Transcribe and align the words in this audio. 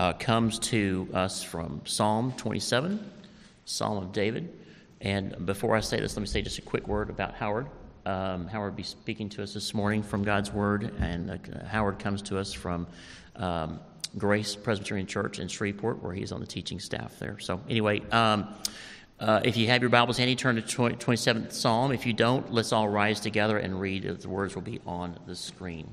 uh, 0.00 0.14
comes 0.14 0.58
to 0.58 1.06
us 1.12 1.42
from 1.42 1.82
Psalm 1.84 2.32
27, 2.38 3.10
Psalm 3.66 3.98
of 3.98 4.12
David. 4.12 4.48
And 5.02 5.44
before 5.44 5.76
I 5.76 5.80
say 5.80 6.00
this, 6.00 6.16
let 6.16 6.22
me 6.22 6.26
say 6.26 6.40
just 6.40 6.58
a 6.58 6.62
quick 6.62 6.88
word 6.88 7.10
about 7.10 7.34
Howard. 7.34 7.66
Um, 8.06 8.48
Howard 8.48 8.72
will 8.72 8.78
be 8.78 8.82
speaking 8.82 9.28
to 9.28 9.42
us 9.42 9.52
this 9.52 9.74
morning 9.74 10.02
from 10.02 10.22
God's 10.22 10.50
Word, 10.50 10.94
and 11.00 11.30
uh, 11.30 11.66
Howard 11.66 11.98
comes 11.98 12.22
to 12.22 12.38
us 12.38 12.50
from 12.50 12.86
um, 13.36 13.78
Grace 14.16 14.56
Presbyterian 14.56 15.06
Church 15.06 15.38
in 15.38 15.48
Shreveport, 15.48 16.02
where 16.02 16.14
he's 16.14 16.32
on 16.32 16.40
the 16.40 16.46
teaching 16.46 16.80
staff 16.80 17.18
there. 17.18 17.38
So, 17.38 17.60
anyway, 17.68 18.00
um, 18.10 18.54
uh, 19.18 19.42
if 19.44 19.58
you 19.58 19.66
have 19.66 19.82
your 19.82 19.90
Bibles 19.90 20.16
handy, 20.16 20.34
turn 20.34 20.56
to 20.56 20.62
27th 20.62 21.52
Psalm. 21.52 21.92
If 21.92 22.06
you 22.06 22.14
don't, 22.14 22.50
let's 22.50 22.72
all 22.72 22.88
rise 22.88 23.20
together 23.20 23.58
and 23.58 23.78
read. 23.78 24.04
The 24.04 24.28
words 24.30 24.54
will 24.54 24.62
be 24.62 24.80
on 24.86 25.18
the 25.26 25.36
screen. 25.36 25.92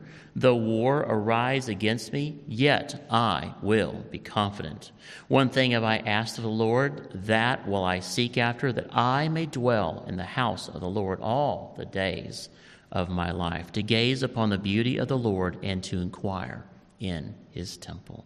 Though 0.35 0.55
war 0.55 0.99
arise 0.99 1.67
against 1.67 2.13
me, 2.13 2.39
yet 2.47 3.05
I 3.09 3.53
will 3.61 4.05
be 4.09 4.17
confident. 4.19 4.91
One 5.27 5.49
thing 5.49 5.71
have 5.71 5.83
I 5.83 5.97
asked 5.97 6.37
of 6.37 6.43
the 6.43 6.49
Lord, 6.49 7.09
that 7.25 7.67
will 7.67 7.83
I 7.83 7.99
seek 7.99 8.37
after, 8.37 8.71
that 8.71 8.95
I 8.95 9.27
may 9.27 9.45
dwell 9.45 10.05
in 10.07 10.15
the 10.15 10.23
house 10.23 10.69
of 10.69 10.79
the 10.79 10.89
Lord 10.89 11.19
all 11.19 11.75
the 11.77 11.85
days 11.85 12.49
of 12.91 13.09
my 13.09 13.31
life, 13.31 13.71
to 13.73 13.83
gaze 13.83 14.23
upon 14.23 14.49
the 14.49 14.57
beauty 14.57 14.97
of 14.97 15.09
the 15.09 15.17
Lord 15.17 15.57
and 15.63 15.83
to 15.85 15.99
inquire 15.99 16.65
in 16.99 17.35
his 17.49 17.75
temple. 17.75 18.25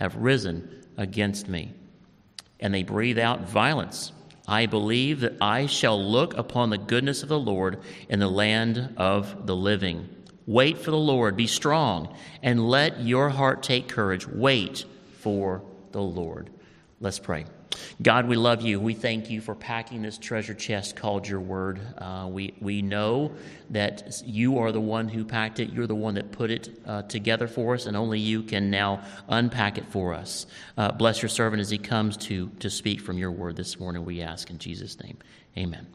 have 0.00 0.16
risen 0.16 0.82
against 0.96 1.46
me, 1.46 1.72
and 2.58 2.74
they 2.74 2.82
breathe 2.82 3.18
out 3.18 3.48
violence. 3.48 4.12
I 4.48 4.66
believe 4.66 5.20
that 5.20 5.36
I 5.40 5.66
shall 5.66 6.02
look 6.02 6.36
upon 6.36 6.70
the 6.70 6.78
goodness 6.78 7.22
of 7.22 7.28
the 7.28 7.38
Lord 7.38 7.80
in 8.08 8.18
the 8.18 8.28
land 8.28 8.94
of 8.96 9.46
the 9.46 9.54
living. 9.54 10.08
Wait 10.46 10.78
for 10.78 10.90
the 10.90 10.96
Lord, 10.96 11.36
be 11.36 11.46
strong, 11.46 12.12
and 12.42 12.68
let 12.68 13.02
your 13.02 13.28
heart 13.28 13.62
take 13.62 13.86
courage. 13.86 14.26
Wait 14.26 14.84
for 15.18 15.62
the 15.92 16.02
Lord. 16.02 16.50
Let's 17.02 17.18
pray. 17.18 17.46
God, 18.02 18.28
we 18.28 18.36
love 18.36 18.60
you. 18.60 18.78
We 18.78 18.92
thank 18.92 19.30
you 19.30 19.40
for 19.40 19.54
packing 19.54 20.02
this 20.02 20.18
treasure 20.18 20.52
chest 20.52 20.96
called 20.96 21.26
your 21.26 21.40
word. 21.40 21.80
Uh, 21.96 22.28
we, 22.30 22.52
we 22.60 22.82
know 22.82 23.32
that 23.70 24.22
you 24.26 24.58
are 24.58 24.70
the 24.70 24.80
one 24.80 25.08
who 25.08 25.24
packed 25.24 25.60
it. 25.60 25.72
You're 25.72 25.86
the 25.86 25.94
one 25.94 26.14
that 26.14 26.30
put 26.30 26.50
it 26.50 26.68
uh, 26.84 27.02
together 27.02 27.48
for 27.48 27.74
us, 27.74 27.86
and 27.86 27.96
only 27.96 28.18
you 28.18 28.42
can 28.42 28.70
now 28.70 29.02
unpack 29.28 29.78
it 29.78 29.86
for 29.86 30.12
us. 30.12 30.46
Uh, 30.76 30.92
bless 30.92 31.22
your 31.22 31.30
servant 31.30 31.60
as 31.60 31.70
he 31.70 31.78
comes 31.78 32.18
to, 32.18 32.48
to 32.60 32.68
speak 32.68 33.00
from 33.00 33.16
your 33.16 33.30
word 33.30 33.56
this 33.56 33.80
morning, 33.80 34.04
we 34.04 34.20
ask 34.20 34.50
in 34.50 34.58
Jesus' 34.58 35.00
name. 35.00 35.16
Amen. 35.56 35.86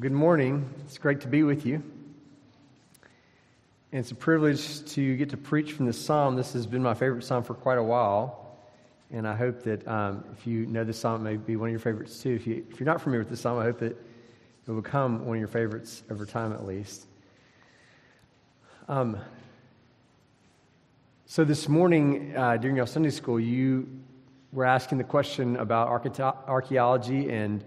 Well, 0.00 0.08
good 0.08 0.16
morning. 0.16 0.66
It's 0.86 0.96
great 0.96 1.20
to 1.20 1.28
be 1.28 1.42
with 1.42 1.66
you. 1.66 1.74
And 3.92 4.00
it's 4.00 4.12
a 4.12 4.14
privilege 4.14 4.82
to 4.92 5.14
get 5.18 5.28
to 5.28 5.36
preach 5.36 5.74
from 5.74 5.84
this 5.84 6.02
psalm. 6.02 6.36
This 6.36 6.54
has 6.54 6.66
been 6.66 6.82
my 6.82 6.94
favorite 6.94 7.22
psalm 7.22 7.42
for 7.42 7.52
quite 7.52 7.76
a 7.76 7.82
while. 7.82 8.56
And 9.10 9.28
I 9.28 9.36
hope 9.36 9.62
that 9.64 9.86
um, 9.86 10.24
if 10.32 10.46
you 10.46 10.64
know 10.64 10.84
this 10.84 10.98
psalm, 10.98 11.26
it 11.26 11.30
may 11.30 11.36
be 11.36 11.56
one 11.56 11.68
of 11.68 11.72
your 11.72 11.80
favorites 11.80 12.18
too. 12.22 12.30
If, 12.30 12.46
you, 12.46 12.64
if 12.70 12.80
you're 12.80 12.86
not 12.86 13.02
familiar 13.02 13.20
with 13.20 13.28
this 13.28 13.42
psalm, 13.42 13.58
I 13.58 13.64
hope 13.64 13.78
that 13.80 13.92
it 13.92 13.98
will 14.66 14.80
become 14.80 15.26
one 15.26 15.36
of 15.36 15.38
your 15.38 15.48
favorites 15.48 16.02
over 16.10 16.24
time 16.24 16.54
at 16.54 16.64
least. 16.64 17.04
Um, 18.88 19.18
so 21.26 21.44
this 21.44 21.68
morning 21.68 22.34
uh, 22.34 22.56
during 22.56 22.76
your 22.76 22.86
Sunday 22.86 23.10
school, 23.10 23.38
you 23.38 23.86
were 24.50 24.64
asking 24.64 24.96
the 24.96 25.04
question 25.04 25.56
about 25.56 25.88
archaeology 26.48 27.28
and 27.28 27.62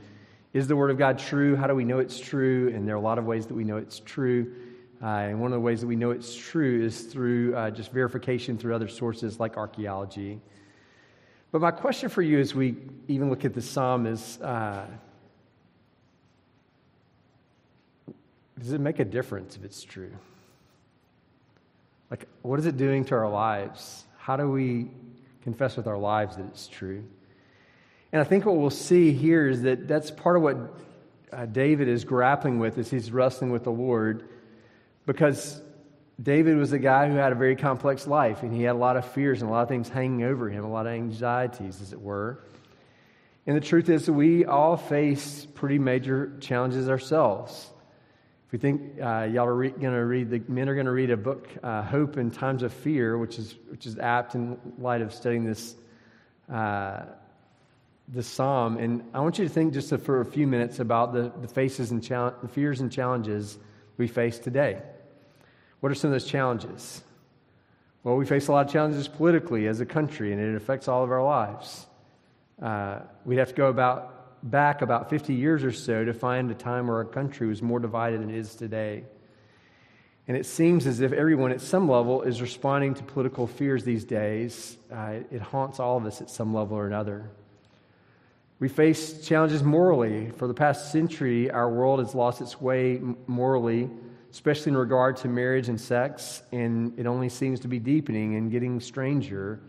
is 0.54 0.68
the 0.68 0.76
Word 0.76 0.92
of 0.92 0.98
God 0.98 1.18
true? 1.18 1.56
How 1.56 1.68
do 1.68 1.76
we 1.76 1.84
know 1.84 2.00
it's 2.00 2.20
true? 2.20 2.72
And 2.74 2.88
there 2.88 2.96
are 2.96 3.00
a 3.00 3.02
lot 3.02 3.18
of 3.18 3.26
ways 3.26 3.48
that 3.48 3.56
we 3.56 3.64
know 3.64 3.78
it's 3.78 4.00
true. 4.00 4.54
Uh, 5.02 5.08
and 5.08 5.42
one 5.42 5.52
of 5.52 5.56
the 5.56 5.60
ways 5.60 5.82
that 5.82 5.88
we 5.88 5.96
know 5.96 6.12
it's 6.12 6.34
true 6.34 6.84
is 6.84 7.02
through 7.02 7.56
uh, 7.56 7.72
just 7.72 7.92
verification 7.92 8.58
through 8.58 8.74
other 8.74 8.88
sources 8.88 9.40
like 9.40 9.58
archaeology. 9.58 10.40
But 11.52 11.62
my 11.62 11.72
question 11.72 12.10
for 12.10 12.22
you 12.22 12.40
as 12.40 12.56
we 12.56 12.78
even 13.08 13.30
look 13.30 13.46
at 13.46 13.54
the 13.54 13.62
psalm 13.62 14.06
is 14.06 14.40
uh, 14.42 14.86
does 18.58 18.72
it 18.72 18.80
make 18.80 19.00
a 19.00 19.06
difference 19.06 19.58
if 19.58 19.66
it's 19.66 19.84
true? 19.84 20.12
Like, 22.10 22.28
what 22.44 22.60
is 22.60 22.66
it 22.66 22.78
doing 22.78 23.04
to 23.06 23.16
our 23.16 23.30
lives? 23.30 24.06
How 24.18 24.38
do 24.38 24.50
we 24.50 24.90
confess 25.42 25.76
with 25.76 25.88
our 25.88 25.98
lives 25.98 26.38
that 26.38 26.46
it's 26.46 26.68
true? 26.68 27.04
And 28.14 28.22
I 28.22 28.26
think 28.26 28.46
what 28.46 28.56
we'll 28.56 28.70
see 28.70 29.12
here 29.12 29.50
is 29.50 29.64
that 29.64 29.88
that's 29.88 30.12
part 30.12 30.38
of 30.38 30.44
what 30.44 30.58
uh, 31.32 31.48
David 31.48 31.88
is 31.88 32.06
grappling 32.06 32.60
with 32.60 32.78
as 32.78 32.92
he's 32.92 33.12
wrestling 33.12 33.52
with 33.52 33.64
the 33.64 33.72
Lord 33.72 34.30
because 35.08 35.60
David 36.22 36.58
was 36.58 36.72
a 36.74 36.80
guy 36.80 37.10
who 37.10 37.16
had 37.16 37.32
a 37.32 37.36
very 37.36 37.56
complex 37.56 38.06
life 38.06 38.44
and 38.44 38.54
he 38.54 38.62
had 38.62 38.76
a 38.76 38.78
lot 38.78 38.98
of 38.98 39.06
fears 39.14 39.42
and 39.42 39.50
a 39.50 39.52
lot 39.52 39.64
of 39.64 39.68
things 39.68 39.90
hanging 39.90 40.24
over 40.24 40.48
him, 40.48 40.64
a 40.64 40.70
lot 40.70 40.86
of 40.86 40.94
anxieties, 40.94 41.82
as 41.82 41.92
it 41.92 42.00
were. 42.00 42.44
And 43.48 43.58
the 43.58 43.62
truth 43.62 43.90
is 43.90 44.08
we 44.12 44.46
all 44.46 44.78
face 44.78 45.48
pretty 45.56 45.80
major 45.80 46.38
challenges 46.40 46.90
ourselves. 46.90 47.72
If 48.46 48.52
we 48.52 48.60
think 48.60 49.02
uh, 49.02 49.28
y'all 49.32 49.48
are 49.48 49.56
re- 49.56 49.70
going 49.72 49.94
to 49.94 50.06
read, 50.06 50.30
the 50.30 50.44
men 50.48 50.70
are 50.70 50.76
going 50.76 50.86
to 50.86 50.92
read 50.92 51.10
a 51.10 51.18
book, 51.18 51.50
uh, 51.64 51.82
Hope 51.82 52.18
in 52.18 52.30
Times 52.30 52.62
of 52.62 52.72
Fear, 52.74 53.18
which 53.18 53.40
is, 53.40 53.56
which 53.70 53.88
is 53.88 53.98
apt 53.98 54.36
in 54.36 54.60
light 54.78 55.02
of 55.02 55.12
studying 55.16 55.44
this, 55.44 55.74
uh, 56.52 57.06
this 58.08 58.28
psalm. 58.28 58.78
And 58.78 59.04
I 59.14 59.22
want 59.22 59.40
you 59.40 59.46
to 59.46 59.50
think 59.50 59.74
just 59.74 59.96
for 59.98 60.22
a 60.22 60.26
few 60.26 60.48
minutes 60.48 60.80
about 60.80 61.14
the, 61.14 61.32
the 61.42 61.48
faces 61.48 61.92
and 61.92 62.04
chal- 62.04 62.36
the 62.42 62.48
fears 62.48 62.82
and 62.82 62.92
challenges 62.92 63.58
we 63.98 64.08
face 64.08 64.40
today. 64.40 64.82
What 65.80 65.92
are 65.92 65.96
some 65.96 66.10
of 66.10 66.14
those 66.14 66.30
challenges? 66.30 67.02
Well, 68.04 68.16
we 68.16 68.26
face 68.26 68.48
a 68.48 68.52
lot 68.52 68.66
of 68.66 68.72
challenges 68.72 69.08
politically 69.08 69.68
as 69.68 69.80
a 69.80 69.86
country, 69.86 70.34
and 70.34 70.42
it 70.42 70.56
affects 70.56 70.88
all 70.88 71.04
of 71.04 71.12
our 71.12 71.24
lives. 71.24 71.86
Uh, 72.62 73.00
we'd 73.26 73.38
have 73.38 73.50
to 73.50 73.56
go 73.56 73.68
about 73.68 74.14
back 74.44 74.82
about 74.82 75.10
50 75.10 75.34
years 75.34 75.64
or 75.64 75.72
so 75.72 76.04
to 76.04 76.14
find 76.14 76.52
a 76.52 76.54
time 76.54 76.88
where 76.88 76.98
our 76.98 77.06
country 77.06 77.48
was 77.48 77.62
more 77.62 77.80
divided 77.80 78.22
than 78.22 78.30
it 78.30 78.36
is 78.36 78.56
today. 78.56 79.06
And 80.28 80.38
it 80.38 80.46
seems 80.46 80.86
as 80.86 81.02
if 81.02 81.12
everyone 81.12 81.52
at 81.52 81.62
some 81.62 81.90
level 81.90 82.22
is 82.22 82.42
responding 82.42 82.94
to 82.96 83.04
political 83.04 83.48
fears 83.48 83.84
these 83.84 84.06
days. 84.06 84.78
Uh, 84.92 85.20
it 85.32 85.42
haunts 85.42 85.80
all 85.80 85.98
of 85.98 86.06
us 86.06 86.22
at 86.22 86.30
some 86.30 86.54
level 86.54 86.78
or 86.78 86.88
another. 86.88 87.30
We 88.64 88.70
face 88.70 89.20
challenges 89.28 89.62
morally. 89.62 90.32
For 90.38 90.48
the 90.48 90.54
past 90.54 90.94
century, 90.94 91.52
our 91.52 91.70
world 91.70 92.00
has 92.00 92.16
lost 92.16 92.40
its 92.40 92.62
way 92.62 92.98
morally 93.28 93.90
especially 94.32 94.70
in 94.70 94.78
regard 94.78 95.18
to 95.18 95.28
marriage 95.28 95.68
and 95.68 95.80
sex, 95.80 96.44
and 96.54 96.98
it 96.98 97.06
only 97.06 97.28
seems 97.28 97.60
to 97.60 97.68
be 97.68 97.78
deepening 97.78 98.36
and 98.36 98.50
getting 98.50 98.80
stranger 98.80 99.60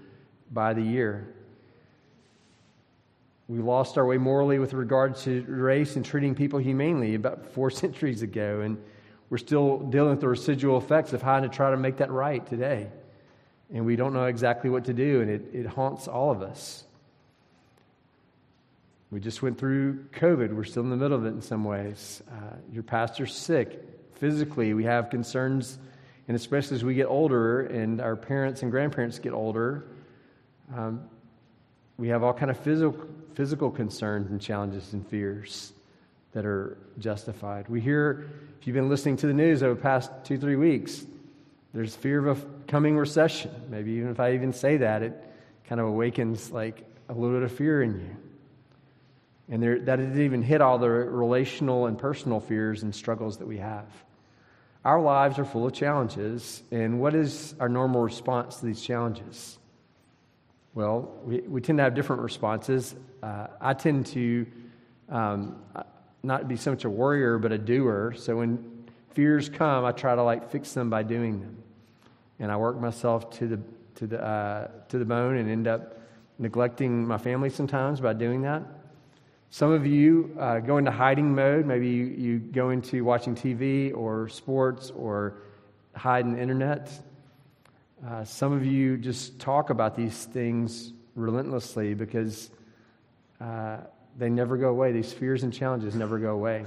by 0.52 0.73
the 0.73 0.81
year. 0.81 1.35
We 3.49 3.58
lost 3.58 3.99
our 3.99 4.06
way 4.06 4.17
morally 4.17 4.61
with 4.61 4.73
regard 4.73 5.17
to 5.17 5.43
race 5.49 5.96
and 5.96 6.05
treating 6.05 6.37
people 6.37 6.61
humanely 6.61 7.17
about 7.17 7.44
four 7.52 7.73
centuries 7.73 8.23
ago, 8.23 8.61
and 8.61 8.81
we're 9.29 9.38
still 9.38 9.81
dealing 9.81 10.11
with 10.11 10.20
the 10.20 10.29
residual 10.29 10.79
effects 10.79 11.12
of 11.12 11.20
how 11.20 11.41
to 11.41 11.49
try 11.49 11.73
to 11.73 11.76
make 11.76 11.96
that 11.96 12.12
right 12.12 12.46
today. 12.46 12.87
And 13.73 13.85
we 13.85 13.96
don't 13.96 14.12
know 14.12 14.26
exactly 14.26 14.70
what 14.70 14.85
to 14.85 14.94
do, 14.94 15.20
and 15.20 15.31
it, 15.31 15.43
it 15.52 15.67
haunts 15.67 16.06
all 16.06 16.31
of 16.31 16.43
us. 16.43 16.85
We 19.15 19.21
just 19.21 19.43
went 19.43 19.59
through 19.59 20.07
COVID. 20.07 20.53
We're 20.53 20.65
still 20.65 20.83
in 20.83 20.91
the 20.91 20.97
middle 20.97 21.17
of 21.17 21.25
it 21.25 21.29
in 21.29 21.41
some 21.41 21.63
ways. 21.63 22.21
Uh, 22.29 22.57
your 22.73 22.83
pastor's 22.83 23.33
sick. 23.33 23.81
Physically, 24.15 24.75
we 24.75 24.83
have 24.83 25.09
concerns, 25.09 25.79
and 26.27 26.37
especially 26.37 26.75
as 26.79 26.83
we 26.83 26.95
get 26.95 27.07
older 27.07 27.61
and 27.61 28.01
our 28.01 28.17
parents 28.17 28.63
and 28.63 28.73
grandparents 28.73 29.21
get 29.21 29.33
older, 29.33 29.85
um, 30.75 31.09
we 31.97 32.09
have 32.09 32.25
all 32.25 32.33
kind 32.33 32.51
of 32.51 32.59
physical, 32.59 33.07
physical 33.35 33.71
concerns 33.71 34.33
and 34.33 34.41
challenges 34.41 34.95
and 34.95 35.07
fears 35.07 35.73
that 36.33 36.45
are 36.45 36.77
justified. 36.99 37.69
We 37.69 37.81
hear, 37.81 38.29
if 38.61 38.67
you've 38.67 38.75
been 38.75 38.89
listening 38.89 39.17
to 39.19 39.29
the 39.29 39.33
news 39.33 39.63
over 39.63 39.75
the 39.75 39.81
past 39.81 40.11
two, 40.25 40.39
three 40.39 40.57
weeks, 40.57 41.07
there's 41.73 41.95
fear 41.95 42.27
of 42.27 42.43
a 42.43 42.47
coming 42.67 42.97
recession. 42.97 43.53
Maybe 43.71 43.93
even 43.93 44.11
if 44.11 44.19
I 44.19 44.35
even 44.35 44.53
say 44.53 44.79
that, 44.79 45.05
it 45.05 45.13
kind 45.69 45.81
of 45.81 45.87
awakens 45.87 46.51
like 46.51 46.85
a 47.09 47.13
little 47.13 47.37
bit 47.37 47.45
of 47.45 47.53
fear 47.57 47.81
in 47.81 47.95
you. 48.01 48.24
And 49.49 49.62
there, 49.62 49.79
that 49.79 49.96
didn't 49.96 50.20
even 50.23 50.43
hit 50.43 50.61
all 50.61 50.79
the 50.79 50.88
relational 50.88 51.87
and 51.87 51.99
personal 51.99 52.41
fears 52.41 52.82
and 52.82 52.94
struggles 52.94 53.38
that 53.38 53.46
we 53.46 53.58
have. 53.58 53.87
Our 54.85 55.00
lives 55.00 55.38
are 55.38 55.44
full 55.44 55.67
of 55.67 55.73
challenges, 55.73 56.62
and 56.70 57.00
what 57.00 57.14
is 57.14 57.55
our 57.58 57.69
normal 57.69 58.02
response 58.02 58.56
to 58.56 58.67
these 58.67 58.82
challenges? 58.82 59.58
Well, 60.75 61.12
we, 61.25 61.41
we 61.41 61.61
tend 61.61 61.79
to 61.79 61.85
have 61.85 61.94
different 61.94 62.23
responses. 62.23 62.94
Uh, 63.23 63.46
I 63.61 63.75
tend 63.75 64.06
to 64.08 64.46
um, 65.08 65.62
not 66.23 66.49
be 66.49 66.56
so 66.56 66.70
much 66.70 66.85
a 66.85 66.91
worrier, 66.91 67.38
but 67.38 67.52
a 67.52 67.58
doer. 67.58 68.14
So 68.17 68.37
when 68.37 68.85
fears 69.12 69.49
come, 69.49 69.85
I 69.85 69.93
try 69.93 70.14
to 70.14 70.23
like 70.23 70.50
fix 70.50 70.73
them 70.73 70.91
by 70.91 71.02
doing 71.02 71.41
them, 71.41 71.62
and 72.38 72.50
I 72.50 72.56
work 72.56 72.81
myself 72.81 73.31
to 73.38 73.46
the 73.46 73.61
to 73.96 74.06
the 74.06 74.23
uh, 74.23 74.69
to 74.88 74.99
the 74.99 75.05
bone 75.05 75.37
and 75.37 75.49
end 75.49 75.67
up 75.67 76.00
neglecting 76.38 77.06
my 77.06 77.19
family 77.19 77.50
sometimes 77.50 78.00
by 78.00 78.12
doing 78.12 78.43
that. 78.43 78.62
Some 79.55 79.71
of 79.71 79.87
you 79.87 80.37
uh, 80.37 80.59
go 80.59 80.79
into 80.79 80.91
hiding 80.91 81.33
mode. 81.33 81.65
Maybe 81.65 81.89
you, 81.89 82.06
you 82.06 82.39
go 82.41 82.71
into 82.71 83.05
watching 83.05 83.37
TV 83.37 83.97
or 83.97 84.29
sports 84.29 84.91
or 84.91 85.37
hide 85.95 86.25
in 86.25 86.33
the 86.33 86.43
internet. 86.43 86.91
Uh, 88.05 88.25
some 88.25 88.53
of 88.53 88.67
you 88.67 88.97
just 88.97 89.39
talk 89.39 89.71
about 89.71 89.95
these 89.95 90.25
things 90.25 90.93
relentlessly 91.15 91.95
because 91.95 92.51
uh, 93.41 93.77
they 94.19 94.29
never 94.29 94.56
go 94.56 94.71
away. 94.71 94.91
These 94.91 95.12
fears 95.12 95.45
and 95.45 95.53
challenges 95.53 95.95
never 95.95 96.19
go 96.19 96.31
away. 96.31 96.65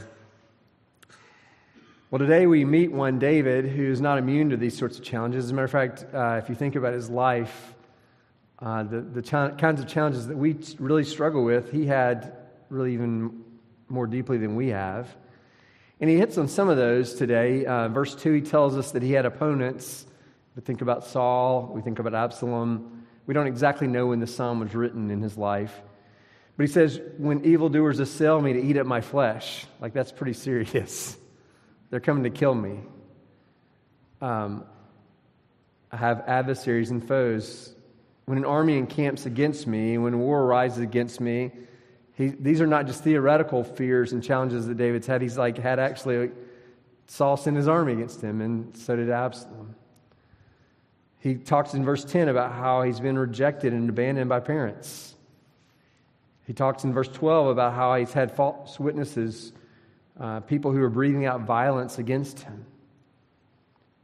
Well, 2.09 2.19
today 2.19 2.47
we 2.47 2.63
meet 2.63 2.93
one, 2.93 3.19
David, 3.19 3.65
who's 3.65 3.99
not 3.99 4.17
immune 4.17 4.51
to 4.51 4.55
these 4.55 4.77
sorts 4.77 4.97
of 4.97 5.03
challenges. 5.03 5.43
As 5.43 5.51
a 5.51 5.53
matter 5.55 5.65
of 5.65 5.71
fact, 5.71 6.05
uh, 6.13 6.39
if 6.41 6.47
you 6.47 6.55
think 6.55 6.77
about 6.77 6.93
his 6.93 7.09
life, 7.09 7.75
uh, 8.59 8.83
the, 8.83 9.01
the 9.01 9.21
ch- 9.21 9.59
kinds 9.59 9.81
of 9.81 9.87
challenges 9.89 10.27
that 10.27 10.37
we 10.37 10.55
really 10.79 11.03
struggle 11.03 11.43
with, 11.43 11.69
he 11.69 11.85
had 11.85 12.36
really 12.69 12.93
even 12.93 13.43
more 13.89 14.07
deeply 14.07 14.37
than 14.37 14.55
we 14.55 14.69
have. 14.69 15.15
And 15.99 16.09
he 16.09 16.17
hits 16.17 16.37
on 16.37 16.47
some 16.47 16.69
of 16.69 16.77
those 16.77 17.15
today. 17.15 17.65
Uh, 17.65 17.87
verse 17.87 18.13
2, 18.15 18.33
he 18.33 18.41
tells 18.41 18.77
us 18.77 18.91
that 18.91 19.01
he 19.01 19.13
had 19.13 19.25
opponents 19.25 20.05
we 20.57 20.61
think 20.61 20.81
about 20.81 21.05
Saul, 21.05 21.69
we 21.71 21.83
think 21.83 21.99
about 21.99 22.15
Absalom. 22.15 23.05
We 23.27 23.35
don't 23.35 23.45
exactly 23.45 23.85
know 23.85 24.07
when 24.07 24.19
the 24.19 24.25
psalm 24.25 24.59
was 24.59 24.73
written 24.73 25.11
in 25.11 25.21
his 25.21 25.37
life. 25.37 25.81
But 26.57 26.65
he 26.65 26.71
says, 26.73 26.99
When 27.19 27.45
evildoers 27.45 27.99
assail 27.99 28.41
me 28.41 28.53
to 28.53 28.59
eat 28.59 28.75
up 28.75 28.87
my 28.87 29.01
flesh, 29.01 29.67
like 29.79 29.93
that's 29.93 30.11
pretty 30.11 30.33
serious. 30.33 31.15
They're 31.91 31.99
coming 31.99 32.23
to 32.23 32.31
kill 32.31 32.55
me. 32.55 32.79
Um, 34.19 34.65
I 35.91 35.97
have 35.97 36.23
adversaries 36.25 36.89
and 36.89 37.07
foes. 37.07 37.75
When 38.25 38.39
an 38.39 38.45
army 38.45 38.79
encamps 38.79 39.27
against 39.27 39.67
me, 39.67 39.99
when 39.99 40.17
war 40.17 40.41
arises 40.41 40.79
against 40.79 41.21
me, 41.21 41.51
he, 42.17 42.29
these 42.29 42.61
are 42.61 42.67
not 42.67 42.87
just 42.87 43.03
theoretical 43.03 43.63
fears 43.63 44.11
and 44.11 44.23
challenges 44.23 44.65
that 44.65 44.75
David's 44.75 45.05
had. 45.05 45.21
He's 45.21 45.37
like 45.37 45.59
had 45.59 45.77
actually 45.77 46.31
Saul 47.05 47.37
sent 47.37 47.55
his 47.55 47.67
army 47.67 47.93
against 47.93 48.21
him, 48.21 48.41
and 48.41 48.75
so 48.75 48.95
did 48.95 49.11
Absalom. 49.11 49.75
He 51.19 51.35
talks 51.35 51.75
in 51.75 51.85
verse 51.85 52.03
10 52.03 52.27
about 52.27 52.53
how 52.53 52.81
he's 52.81 52.99
been 52.99 53.19
rejected 53.19 53.71
and 53.71 53.87
abandoned 53.87 54.29
by 54.29 54.39
parents. 54.39 55.15
He 56.47 56.53
talks 56.53 56.83
in 56.83 56.93
verse 56.93 57.07
12 57.07 57.47
about 57.47 57.73
how 57.73 57.95
he's 57.95 58.13
had 58.13 58.31
false 58.31 58.79
witnesses, 58.79 59.53
uh, 60.19 60.39
people 60.39 60.71
who 60.71 60.81
are 60.81 60.89
breathing 60.89 61.25
out 61.25 61.41
violence 61.41 61.99
against 61.99 62.39
him. 62.39 62.65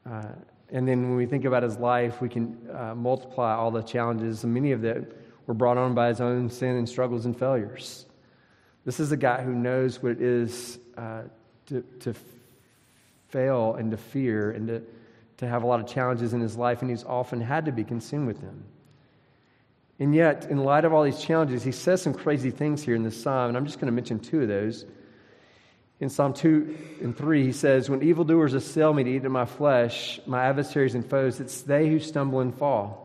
Uh, 0.05 0.23
and 0.69 0.87
then 0.87 1.01
when 1.03 1.15
we 1.15 1.25
think 1.25 1.45
about 1.45 1.63
his 1.63 1.77
life, 1.77 2.21
we 2.21 2.29
can 2.29 2.57
uh, 2.71 2.93
multiply 2.93 3.53
all 3.55 3.71
the 3.71 3.81
challenges, 3.81 4.43
and 4.43 4.53
many 4.53 4.71
of 4.71 4.81
them 4.81 5.07
were 5.47 5.53
brought 5.53 5.77
on 5.77 5.93
by 5.93 6.07
his 6.09 6.21
own 6.21 6.49
sin 6.49 6.75
and 6.77 6.87
struggles 6.87 7.25
and 7.25 7.37
failures. 7.37 8.05
This 8.85 8.99
is 8.99 9.11
a 9.11 9.17
guy 9.17 9.41
who 9.41 9.53
knows 9.53 10.01
what 10.01 10.13
it 10.13 10.21
is 10.21 10.79
uh, 10.97 11.23
to, 11.67 11.81
to 12.01 12.13
fail 13.29 13.75
and 13.75 13.91
to 13.91 13.97
fear 13.97 14.51
and 14.51 14.67
to 14.67 14.83
to 15.43 15.47
have 15.47 15.63
a 15.63 15.67
lot 15.67 15.79
of 15.79 15.87
challenges 15.87 16.33
in 16.33 16.41
his 16.41 16.55
life, 16.55 16.81
and 16.81 16.89
he's 16.89 17.03
often 17.03 17.41
had 17.41 17.65
to 17.65 17.71
be 17.71 17.83
consumed 17.83 18.27
with 18.27 18.41
them. 18.41 18.63
And 19.99 20.15
yet, 20.15 20.47
in 20.49 20.57
light 20.57 20.85
of 20.85 20.93
all 20.93 21.03
these 21.03 21.19
challenges, 21.19 21.63
he 21.63 21.71
says 21.71 22.01
some 22.01 22.13
crazy 22.13 22.49
things 22.51 22.81
here 22.81 22.95
in 22.95 23.03
this 23.03 23.21
psalm, 23.21 23.49
and 23.49 23.57
I'm 23.57 23.65
just 23.65 23.79
going 23.79 23.87
to 23.87 23.93
mention 23.93 24.19
two 24.19 24.41
of 24.41 24.47
those. 24.47 24.85
In 25.99 26.09
Psalm 26.09 26.33
2 26.33 26.77
and 27.01 27.15
3, 27.15 27.45
he 27.45 27.51
says, 27.51 27.89
When 27.89 28.01
evildoers 28.01 28.53
assail 28.53 28.93
me 28.93 29.03
to 29.03 29.09
eat 29.09 29.23
of 29.23 29.31
my 29.31 29.45
flesh, 29.45 30.19
my 30.25 30.45
adversaries 30.45 30.95
and 30.95 31.07
foes, 31.07 31.39
it's 31.39 31.61
they 31.61 31.87
who 31.87 31.99
stumble 31.99 32.39
and 32.39 32.53
fall. 32.53 33.02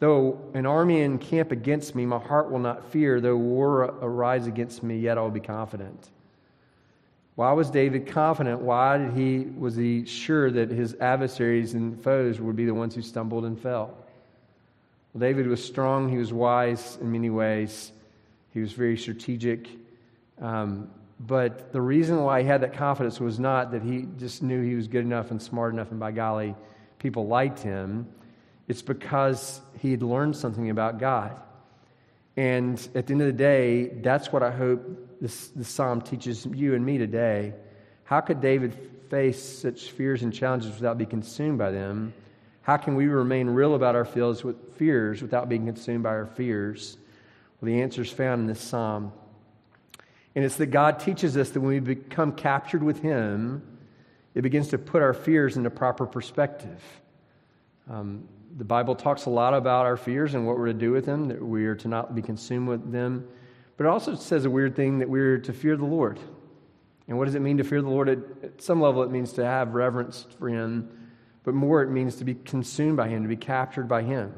Though 0.00 0.40
an 0.54 0.64
army 0.64 1.02
encamp 1.02 1.52
against 1.52 1.94
me, 1.94 2.06
my 2.06 2.18
heart 2.18 2.50
will 2.50 2.58
not 2.58 2.90
fear. 2.90 3.20
Though 3.20 3.36
war 3.36 3.82
arise 3.82 4.46
against 4.46 4.82
me, 4.82 4.98
yet 4.98 5.18
I 5.18 5.20
will 5.20 5.30
be 5.30 5.40
confident. 5.40 6.10
Why 7.34 7.52
was 7.52 7.70
David 7.70 8.06
confident? 8.06 8.60
Why 8.60 8.98
did 8.98 9.12
he, 9.12 9.46
was 9.56 9.76
he 9.76 10.04
sure 10.06 10.50
that 10.50 10.70
his 10.70 10.94
adversaries 10.94 11.74
and 11.74 12.02
foes 12.02 12.40
would 12.40 12.56
be 12.56 12.64
the 12.64 12.74
ones 12.74 12.94
who 12.94 13.02
stumbled 13.02 13.44
and 13.44 13.60
fell? 13.60 13.94
Well, 15.12 15.20
David 15.20 15.46
was 15.46 15.62
strong. 15.62 16.08
He 16.08 16.16
was 16.16 16.32
wise 16.32 16.98
in 17.00 17.12
many 17.12 17.30
ways. 17.30 17.92
He 18.52 18.60
was 18.60 18.72
very 18.72 18.96
strategic. 18.96 19.68
Um, 20.40 20.90
but 21.20 21.72
the 21.72 21.80
reason 21.80 22.22
why 22.22 22.40
he 22.40 22.48
had 22.48 22.62
that 22.62 22.72
confidence 22.72 23.20
was 23.20 23.38
not 23.38 23.70
that 23.72 23.82
he 23.82 24.06
just 24.18 24.42
knew 24.42 24.62
he 24.62 24.74
was 24.74 24.88
good 24.88 25.04
enough 25.04 25.30
and 25.30 25.40
smart 25.40 25.74
enough, 25.74 25.90
and 25.90 26.00
by 26.00 26.10
golly, 26.10 26.54
people 26.98 27.26
liked 27.26 27.60
him. 27.60 28.06
It's 28.70 28.82
because 28.82 29.60
he 29.80 29.90
had 29.90 30.00
learned 30.00 30.36
something 30.36 30.70
about 30.70 31.00
God. 31.00 31.34
And 32.36 32.78
at 32.94 33.08
the 33.08 33.14
end 33.14 33.20
of 33.20 33.26
the 33.26 33.32
day, 33.32 33.86
that's 33.88 34.32
what 34.32 34.44
I 34.44 34.52
hope 34.52 35.18
this, 35.20 35.48
this 35.48 35.66
psalm 35.66 36.02
teaches 36.02 36.46
you 36.46 36.76
and 36.76 36.86
me 36.86 36.96
today. 36.96 37.54
How 38.04 38.20
could 38.20 38.40
David 38.40 38.76
face 39.10 39.42
such 39.42 39.90
fears 39.90 40.22
and 40.22 40.32
challenges 40.32 40.72
without 40.72 40.98
being 40.98 41.10
consumed 41.10 41.58
by 41.58 41.72
them? 41.72 42.14
How 42.62 42.76
can 42.76 42.94
we 42.94 43.08
remain 43.08 43.48
real 43.48 43.74
about 43.74 43.96
our 43.96 44.04
fears 44.04 44.44
without 45.20 45.48
being 45.48 45.66
consumed 45.66 46.04
by 46.04 46.10
our 46.10 46.26
fears? 46.26 46.96
Well, 47.60 47.72
the 47.72 47.82
answer 47.82 48.02
is 48.02 48.10
found 48.12 48.42
in 48.42 48.46
this 48.46 48.60
psalm. 48.60 49.12
And 50.36 50.44
it's 50.44 50.58
that 50.58 50.66
God 50.66 51.00
teaches 51.00 51.36
us 51.36 51.50
that 51.50 51.60
when 51.60 51.70
we 51.70 51.80
become 51.80 52.30
captured 52.30 52.84
with 52.84 53.02
Him, 53.02 53.66
it 54.32 54.42
begins 54.42 54.68
to 54.68 54.78
put 54.78 55.02
our 55.02 55.12
fears 55.12 55.56
into 55.56 55.70
proper 55.70 56.06
perspective. 56.06 56.80
Um, 57.90 58.28
the 58.56 58.64
Bible 58.64 58.94
talks 58.94 59.26
a 59.26 59.30
lot 59.30 59.54
about 59.54 59.86
our 59.86 59.96
fears 59.96 60.34
and 60.34 60.46
what 60.46 60.58
we're 60.58 60.66
to 60.66 60.74
do 60.74 60.92
with 60.92 61.06
them, 61.06 61.28
that 61.28 61.42
we 61.42 61.66
are 61.66 61.76
to 61.76 61.88
not 61.88 62.14
be 62.14 62.22
consumed 62.22 62.68
with 62.68 62.90
them. 62.90 63.26
But 63.76 63.86
it 63.86 63.88
also 63.88 64.14
says 64.14 64.44
a 64.44 64.50
weird 64.50 64.76
thing 64.76 64.98
that 64.98 65.08
we're 65.08 65.38
to 65.38 65.52
fear 65.52 65.76
the 65.76 65.84
Lord. 65.84 66.18
And 67.08 67.18
what 67.18 67.24
does 67.24 67.34
it 67.34 67.40
mean 67.40 67.58
to 67.58 67.64
fear 67.64 67.82
the 67.82 67.88
Lord? 67.88 68.08
At, 68.08 68.18
at 68.42 68.62
some 68.62 68.80
level, 68.80 69.02
it 69.02 69.10
means 69.10 69.32
to 69.34 69.44
have 69.44 69.74
reverence 69.74 70.26
for 70.38 70.48
Him, 70.48 70.88
but 71.44 71.54
more, 71.54 71.82
it 71.82 71.90
means 71.90 72.16
to 72.16 72.24
be 72.24 72.34
consumed 72.34 72.96
by 72.96 73.08
Him, 73.08 73.22
to 73.22 73.28
be 73.28 73.36
captured 73.36 73.88
by 73.88 74.02
Him. 74.02 74.32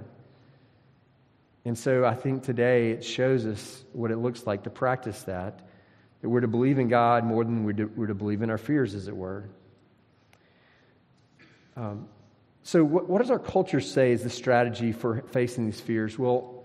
And 1.65 1.77
so 1.77 2.05
I 2.05 2.15
think 2.15 2.43
today 2.43 2.91
it 2.91 3.05
shows 3.05 3.47
us 3.47 3.85
what 3.93 4.11
it 4.11 4.17
looks 4.17 4.47
like 4.47 4.65
to 4.65 4.71
practice 4.71 5.23
that, 5.25 5.61
that 6.21 6.29
we're 6.29 6.41
to 6.41 6.49
believe 6.49 6.79
in 6.79 6.89
God 6.89 7.25
more 7.25 7.45
than 7.45 7.65
we're 7.65 7.73
to, 7.75 7.85
we're 7.85 8.07
to 8.07 8.15
believe 8.15 8.43
in 8.43 8.51
our 8.51 8.59
fears, 8.59 8.95
as 8.95 9.09
it 9.09 9.17
were. 9.17 9.49
Um, 11.77 12.09
so, 12.65 12.85
what, 12.85 13.09
what, 13.09 13.21
does 13.21 13.31
our 13.31 13.39
culture 13.39 13.81
say 13.81 14.13
is 14.13 14.23
the 14.23 14.31
strategy 14.31 14.93
for 14.93 15.23
facing 15.33 15.67
these 15.67 15.81
fears? 15.81 16.19
Well, 16.19 16.65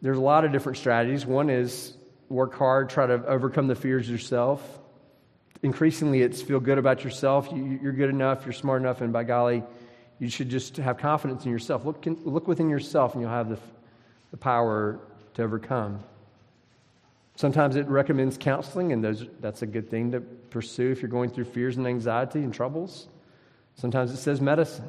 there's 0.00 0.16
a 0.16 0.22
lot 0.22 0.44
of 0.44 0.52
different 0.52 0.78
strategies. 0.78 1.26
One 1.26 1.50
is 1.50 1.96
work 2.28 2.54
hard, 2.54 2.88
try 2.88 3.06
to 3.06 3.24
overcome 3.26 3.66
the 3.66 3.74
fears 3.74 4.08
yourself. 4.08 4.80
Increasingly, 5.62 6.22
it's 6.22 6.40
feel 6.42 6.60
good 6.60 6.78
about 6.78 7.02
yourself. 7.02 7.48
You, 7.52 7.80
are 7.84 7.92
good 7.92 8.10
enough, 8.10 8.44
you're 8.44 8.52
smart 8.52 8.82
enough, 8.82 9.00
and 9.00 9.12
by 9.12 9.24
golly, 9.24 9.64
you 10.18 10.28
should 10.28 10.50
just 10.50 10.76
have 10.76 10.98
confidence 10.98 11.44
in 11.44 11.50
yourself. 11.50 11.84
Look, 11.84 12.04
look 12.06 12.46
within 12.46 12.68
yourself, 12.68 13.14
and 13.14 13.22
you'll 13.22 13.30
have 13.30 13.48
the, 13.48 13.58
the 14.30 14.36
power 14.36 15.00
to 15.34 15.42
overcome. 15.42 16.00
Sometimes 17.36 17.74
it 17.74 17.88
recommends 17.88 18.38
counseling, 18.38 18.92
and 18.92 19.02
those, 19.02 19.26
that's 19.40 19.62
a 19.62 19.66
good 19.66 19.90
thing 19.90 20.12
to 20.12 20.20
pursue 20.20 20.92
if 20.92 21.02
you're 21.02 21.08
going 21.08 21.30
through 21.30 21.46
fears 21.46 21.76
and 21.76 21.86
anxiety 21.86 22.40
and 22.40 22.54
troubles. 22.54 23.08
Sometimes 23.74 24.12
it 24.12 24.18
says 24.18 24.40
medicine. 24.40 24.88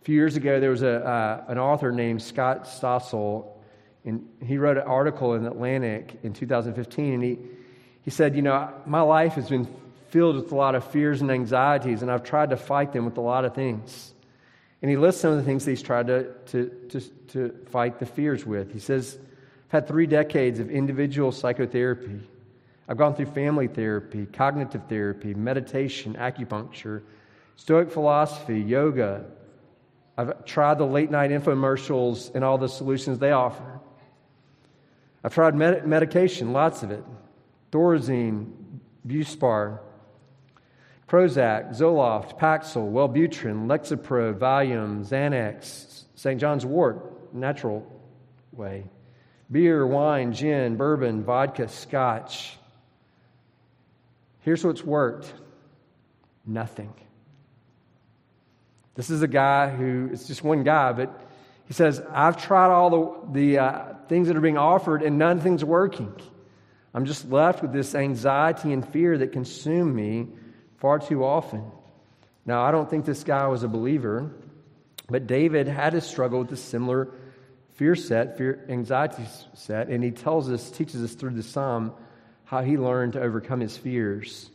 A 0.00 0.04
few 0.04 0.14
years 0.14 0.36
ago, 0.36 0.60
there 0.60 0.70
was 0.70 0.82
a, 0.82 1.04
uh, 1.04 1.44
an 1.48 1.58
author 1.58 1.90
named 1.92 2.22
Scott 2.22 2.64
Stossel, 2.64 3.48
and 4.04 4.28
he 4.44 4.58
wrote 4.58 4.76
an 4.76 4.84
article 4.84 5.34
in 5.34 5.46
Atlantic 5.46 6.18
in 6.22 6.32
2015, 6.32 7.14
and 7.14 7.22
he, 7.22 7.38
he 8.02 8.10
said, 8.10 8.36
You 8.36 8.42
know, 8.42 8.72
my 8.86 9.00
life 9.00 9.34
has 9.34 9.48
been 9.48 9.66
filled 10.08 10.36
with 10.36 10.52
a 10.52 10.54
lot 10.54 10.74
of 10.74 10.84
fears 10.90 11.20
and 11.20 11.30
anxieties, 11.30 12.02
and 12.02 12.10
I've 12.10 12.22
tried 12.22 12.50
to 12.50 12.56
fight 12.56 12.92
them 12.92 13.04
with 13.04 13.16
a 13.16 13.20
lot 13.20 13.44
of 13.44 13.54
things. 13.54 14.14
And 14.82 14.90
he 14.90 14.96
lists 14.96 15.20
some 15.20 15.32
of 15.32 15.38
the 15.38 15.42
things 15.42 15.64
that 15.64 15.72
he's 15.72 15.82
tried 15.82 16.06
to, 16.06 16.32
to, 16.46 16.68
to, 16.90 17.00
to 17.28 17.54
fight 17.70 17.98
the 17.98 18.06
fears 18.06 18.46
with. 18.46 18.72
He 18.72 18.78
says, 18.78 19.18
I've 19.66 19.72
had 19.72 19.88
three 19.88 20.06
decades 20.06 20.60
of 20.60 20.70
individual 20.70 21.32
psychotherapy. 21.32 22.20
I've 22.88 22.96
gone 22.96 23.14
through 23.14 23.26
family 23.26 23.66
therapy, 23.66 24.26
cognitive 24.26 24.82
therapy, 24.88 25.34
meditation, 25.34 26.14
acupuncture, 26.14 27.02
Stoic 27.56 27.90
philosophy, 27.90 28.60
yoga. 28.60 29.24
I've 30.16 30.44
tried 30.44 30.78
the 30.78 30.86
late 30.86 31.10
night 31.10 31.30
infomercials 31.30 32.34
and 32.34 32.42
all 32.42 32.58
the 32.58 32.68
solutions 32.68 33.18
they 33.18 33.32
offer. 33.32 33.80
I've 35.22 35.34
tried 35.34 35.54
med- 35.54 35.86
medication, 35.86 36.52
lots 36.52 36.82
of 36.82 36.90
it 36.90 37.04
Thorazine, 37.72 38.52
Buspar, 39.06 39.80
Prozac, 41.08 41.70
Zoloft, 41.70 42.38
Paxil, 42.38 42.90
Wellbutrin, 42.92 43.66
Lexapro, 43.66 44.34
Valium, 44.34 45.06
Xanax, 45.06 46.04
St. 46.14 46.40
John's 46.40 46.64
wort, 46.64 47.34
natural 47.34 47.86
way. 48.52 48.84
Beer, 49.50 49.86
wine, 49.86 50.32
gin, 50.32 50.76
bourbon, 50.76 51.22
vodka, 51.22 51.68
scotch. 51.68 52.58
Here's 54.40 54.64
what's 54.64 54.82
worked 54.82 55.32
nothing. 56.46 56.92
This 58.96 59.10
is 59.10 59.22
a 59.22 59.28
guy 59.28 59.68
who, 59.68 60.08
it's 60.12 60.26
just 60.26 60.42
one 60.42 60.64
guy, 60.64 60.92
but 60.92 61.20
he 61.66 61.74
says, 61.74 62.02
I've 62.10 62.42
tried 62.42 62.70
all 62.70 62.90
the, 62.90 63.40
the 63.40 63.58
uh, 63.58 63.94
things 64.08 64.28
that 64.28 64.36
are 64.36 64.40
being 64.40 64.58
offered 64.58 65.02
and 65.02 65.18
nothing's 65.18 65.64
working. 65.64 66.14
I'm 66.94 67.04
just 67.04 67.30
left 67.30 67.60
with 67.60 67.72
this 67.72 67.94
anxiety 67.94 68.72
and 68.72 68.86
fear 68.88 69.18
that 69.18 69.32
consume 69.32 69.94
me 69.94 70.28
far 70.78 70.98
too 70.98 71.24
often. 71.24 71.70
Now, 72.46 72.62
I 72.62 72.70
don't 72.70 72.88
think 72.88 73.04
this 73.04 73.22
guy 73.22 73.46
was 73.48 73.64
a 73.64 73.68
believer, 73.68 74.30
but 75.08 75.26
David 75.26 75.68
had 75.68 75.90
to 75.92 76.00
struggle 76.00 76.40
with 76.40 76.52
a 76.52 76.56
similar 76.56 77.12
fear 77.74 77.94
set, 77.94 78.38
fear, 78.38 78.64
anxiety 78.70 79.24
set, 79.52 79.88
and 79.88 80.02
he 80.02 80.10
tells 80.10 80.50
us, 80.50 80.70
teaches 80.70 81.02
us 81.02 81.12
through 81.12 81.34
the 81.34 81.42
psalm 81.42 81.92
how 82.44 82.62
he 82.62 82.78
learned 82.78 83.12
to 83.12 83.20
overcome 83.20 83.60
his 83.60 83.76
fears. 83.76 84.48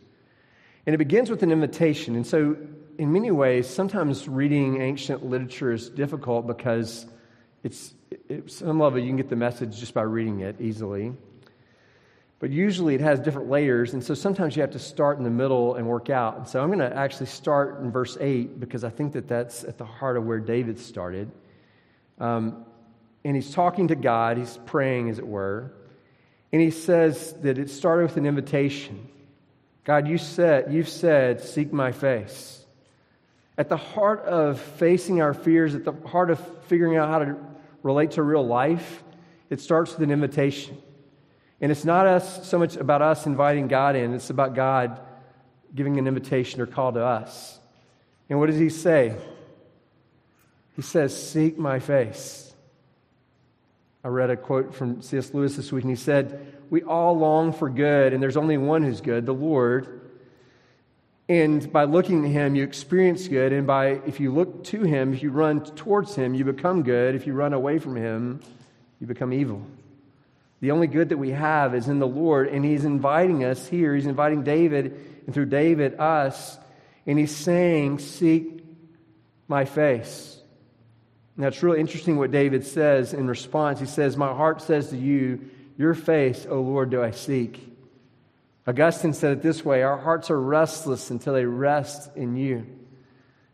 And 0.87 0.95
it 0.95 0.97
begins 0.97 1.29
with 1.29 1.43
an 1.43 1.51
invitation. 1.51 2.15
And 2.15 2.25
so 2.25 2.57
in 3.01 3.11
many 3.11 3.31
ways, 3.31 3.67
sometimes 3.67 4.27
reading 4.27 4.79
ancient 4.79 5.25
literature 5.25 5.71
is 5.71 5.89
difficult 5.89 6.45
because 6.45 7.07
it's, 7.63 7.95
at 8.29 8.51
some 8.51 8.79
level 8.79 8.99
you 8.99 9.07
can 9.07 9.17
get 9.17 9.27
the 9.27 9.35
message 9.35 9.79
just 9.79 9.95
by 9.95 10.03
reading 10.03 10.41
it 10.41 10.61
easily. 10.61 11.11
But 12.37 12.51
usually 12.51 12.93
it 12.93 13.01
has 13.01 13.19
different 13.19 13.49
layers, 13.49 13.93
and 13.95 14.03
so 14.03 14.13
sometimes 14.13 14.55
you 14.55 14.61
have 14.61 14.73
to 14.73 14.79
start 14.79 15.17
in 15.17 15.23
the 15.23 15.31
middle 15.31 15.73
and 15.73 15.87
work 15.87 16.11
out. 16.11 16.37
And 16.37 16.47
so 16.47 16.61
I'm 16.61 16.67
going 16.67 16.77
to 16.77 16.95
actually 16.95 17.25
start 17.25 17.79
in 17.79 17.89
verse 17.89 18.19
8 18.21 18.59
because 18.59 18.83
I 18.83 18.91
think 18.91 19.13
that 19.13 19.27
that's 19.27 19.63
at 19.63 19.79
the 19.79 19.85
heart 19.85 20.15
of 20.15 20.27
where 20.27 20.39
David 20.39 20.79
started. 20.79 21.31
Um, 22.19 22.65
and 23.25 23.35
he's 23.35 23.51
talking 23.51 23.87
to 23.87 23.95
God, 23.95 24.37
he's 24.37 24.59
praying, 24.67 25.09
as 25.09 25.17
it 25.17 25.25
were. 25.25 25.73
And 26.53 26.61
he 26.61 26.69
says 26.69 27.33
that 27.41 27.57
it 27.57 27.71
started 27.71 28.03
with 28.03 28.17
an 28.17 28.27
invitation 28.27 29.07
God, 29.85 30.07
you 30.07 30.19
said, 30.19 30.71
you've 30.71 30.87
said, 30.87 31.41
seek 31.41 31.73
my 31.73 31.91
face. 31.91 32.60
At 33.61 33.69
the 33.69 33.77
heart 33.77 34.25
of 34.25 34.59
facing 34.59 35.21
our 35.21 35.35
fears, 35.35 35.75
at 35.75 35.85
the 35.85 35.93
heart 36.07 36.31
of 36.31 36.39
figuring 36.63 36.97
out 36.97 37.09
how 37.09 37.19
to 37.19 37.37
relate 37.83 38.09
to 38.13 38.23
real 38.23 38.43
life, 38.43 39.03
it 39.51 39.59
starts 39.61 39.91
with 39.91 40.01
an 40.01 40.09
invitation. 40.09 40.81
And 41.61 41.71
it's 41.71 41.85
not 41.85 42.07
us 42.07 42.49
so 42.49 42.57
much 42.57 42.75
about 42.75 43.03
us 43.03 43.27
inviting 43.27 43.67
God 43.67 43.95
in, 43.95 44.15
it's 44.15 44.31
about 44.31 44.55
God 44.55 44.99
giving 45.75 45.99
an 45.99 46.07
invitation 46.07 46.59
or 46.59 46.65
call 46.65 46.91
to 46.93 47.05
us. 47.05 47.59
And 48.31 48.39
what 48.39 48.47
does 48.47 48.57
he 48.57 48.69
say? 48.69 49.15
He 50.75 50.81
says, 50.81 51.15
Seek 51.15 51.59
my 51.59 51.77
face. 51.77 52.51
I 54.03 54.07
read 54.07 54.31
a 54.31 54.37
quote 54.37 54.73
from 54.73 55.03
C.S. 55.03 55.35
Lewis 55.35 55.55
this 55.55 55.71
week, 55.71 55.83
and 55.83 55.91
he 55.91 55.95
said, 55.95 56.57
We 56.71 56.81
all 56.81 57.15
long 57.15 57.53
for 57.53 57.69
good, 57.69 58.11
and 58.11 58.23
there's 58.23 58.37
only 58.37 58.57
one 58.57 58.81
who's 58.81 59.01
good, 59.01 59.27
the 59.27 59.35
Lord. 59.35 60.00
And 61.31 61.71
by 61.71 61.85
looking 61.85 62.23
to 62.23 62.27
him, 62.27 62.55
you 62.55 62.63
experience 62.65 63.29
good. 63.29 63.53
And 63.53 63.65
by 63.65 64.01
if 64.05 64.19
you 64.19 64.33
look 64.33 64.65
to 64.65 64.83
him, 64.83 65.13
if 65.13 65.23
you 65.23 65.31
run 65.31 65.63
towards 65.63 66.13
him, 66.13 66.33
you 66.33 66.43
become 66.43 66.83
good. 66.83 67.15
If 67.15 67.25
you 67.25 67.31
run 67.31 67.53
away 67.53 67.79
from 67.79 67.95
him, 67.95 68.41
you 68.99 69.07
become 69.07 69.31
evil. 69.31 69.65
The 70.59 70.71
only 70.71 70.87
good 70.87 71.07
that 71.07 71.17
we 71.17 71.29
have 71.29 71.73
is 71.73 71.87
in 71.87 71.99
the 71.99 72.07
Lord. 72.07 72.49
And 72.49 72.65
he's 72.65 72.83
inviting 72.83 73.45
us 73.45 73.65
here. 73.65 73.95
He's 73.95 74.07
inviting 74.07 74.43
David, 74.43 75.23
and 75.25 75.33
through 75.33 75.45
David, 75.45 76.01
us. 76.01 76.57
And 77.07 77.17
he's 77.17 77.33
saying, 77.33 77.99
Seek 77.99 78.65
my 79.47 79.63
face. 79.63 80.37
Now, 81.37 81.47
it's 81.47 81.63
really 81.63 81.79
interesting 81.79 82.17
what 82.17 82.31
David 82.31 82.67
says 82.67 83.13
in 83.13 83.25
response. 83.27 83.79
He 83.79 83.85
says, 83.85 84.17
My 84.17 84.33
heart 84.33 84.61
says 84.61 84.89
to 84.89 84.97
you, 84.97 85.49
Your 85.77 85.93
face, 85.93 86.45
O 86.49 86.59
Lord, 86.59 86.89
do 86.89 87.01
I 87.01 87.11
seek. 87.11 87.70
Augustine 88.67 89.13
said 89.13 89.33
it 89.33 89.41
this 89.41 89.65
way 89.65 89.81
Our 89.81 89.97
hearts 89.97 90.29
are 90.29 90.39
restless 90.39 91.09
until 91.09 91.33
they 91.33 91.45
rest 91.45 92.15
in 92.15 92.35
you, 92.35 92.65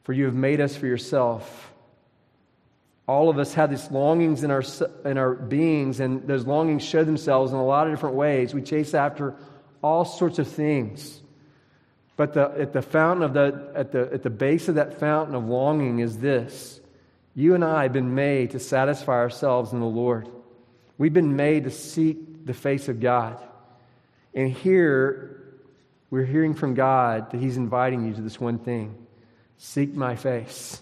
for 0.04 0.14
you 0.14 0.26
have 0.26 0.36
made 0.36 0.62
us 0.62 0.76
for 0.76 0.88
yourself. 0.88 1.74
All 3.08 3.30
of 3.30 3.40
us 3.40 3.54
have 3.54 3.70
these 3.70 3.90
longings 3.90 4.44
in 4.44 4.52
our, 4.52 4.64
in 5.06 5.18
our 5.18 5.34
beings, 5.34 6.02
and 6.02 6.28
those 6.28 6.46
longings 6.46 6.84
show 6.84 7.06
themselves 7.06 7.54
in 7.54 7.58
a 7.58 7.66
lot 7.66 7.88
of 7.88 7.94
different 7.94 8.16
ways. 8.16 8.54
We 8.54 8.62
chase 8.62 8.94
after 8.94 9.36
all 9.82 10.04
sorts 10.04 10.40
of 10.40 10.48
things. 10.50 11.22
But 12.18 12.34
the, 12.34 12.52
at 12.60 12.74
the 12.74 12.82
fountain 12.82 13.24
of 13.24 13.34
the, 13.34 13.72
at 13.76 13.94
the, 13.94 14.10
at 14.12 14.24
the 14.24 14.30
base 14.30 14.68
of 14.68 14.76
that 14.76 15.00
fountain 15.00 15.36
of 15.36 15.46
longing 15.46 16.00
is 16.00 16.18
this. 16.18 16.82
You 17.34 17.56
and 17.56 17.64
I 17.64 17.84
have 17.84 17.94
been 17.94 18.16
made 18.16 18.52
to 18.52 18.60
satisfy 18.60 19.14
ourselves 19.14 19.72
in 19.72 19.80
the 19.80 19.86
Lord. 19.86 20.28
We've 20.98 21.14
been 21.14 21.36
made 21.36 21.64
to 21.66 21.72
seek 21.72 22.46
the 22.46 22.56
face 22.56 22.90
of 22.90 23.00
God. 23.00 23.42
And 24.34 24.52
here, 24.52 25.44
we're 26.10 26.26
hearing 26.26 26.54
from 26.54 26.74
God 26.74 27.32
that 27.32 27.40
He's 27.40 27.58
inviting 27.58 28.06
you 28.06 28.14
to 28.14 28.22
this 28.22 28.40
one 28.40 28.60
thing 28.60 29.08
seek 29.60 29.94
my 29.96 30.16
face. 30.16 30.82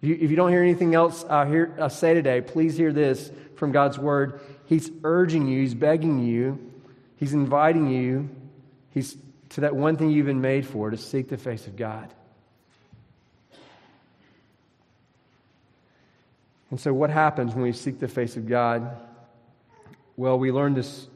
If 0.00 0.08
you, 0.08 0.18
if 0.20 0.30
you 0.30 0.36
don't 0.36 0.50
hear 0.50 0.62
anything 0.62 0.94
else 0.94 1.24
I, 1.24 1.46
hear, 1.46 1.76
I 1.80 1.88
say 1.88 2.14
today, 2.14 2.40
please 2.40 2.76
hear 2.76 2.92
this 2.92 3.30
from 3.56 3.72
God's 3.72 3.98
Word. 3.98 4.40
He's 4.66 4.90
urging 5.04 5.48
you, 5.48 5.60
He's 5.60 5.74
begging 5.74 6.24
you, 6.24 6.72
He's 7.16 7.34
inviting 7.34 7.88
you 7.90 8.30
he's, 8.90 9.16
to 9.50 9.62
that 9.62 9.74
one 9.74 9.96
thing 9.96 10.10
you've 10.10 10.26
been 10.26 10.40
made 10.40 10.66
for 10.66 10.90
to 10.90 10.96
seek 10.96 11.28
the 11.28 11.36
face 11.36 11.66
of 11.66 11.76
God. 11.76 12.12
And 16.70 16.78
so, 16.78 16.92
what 16.92 17.10
happens 17.10 17.52
when 17.52 17.64
we 17.64 17.72
seek 17.72 17.98
the 17.98 18.08
face 18.08 18.36
of 18.36 18.48
God? 18.48 18.96
Well, 20.16 20.38
we 20.38 20.52
learn 20.52 20.74
this 20.74 21.08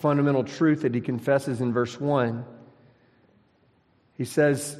fundamental 0.00 0.44
truth 0.44 0.82
that 0.82 0.94
he 0.94 1.00
confesses 1.00 1.60
in 1.60 1.72
verse 1.72 2.00
1. 2.00 2.44
He 4.16 4.24
says, 4.24 4.78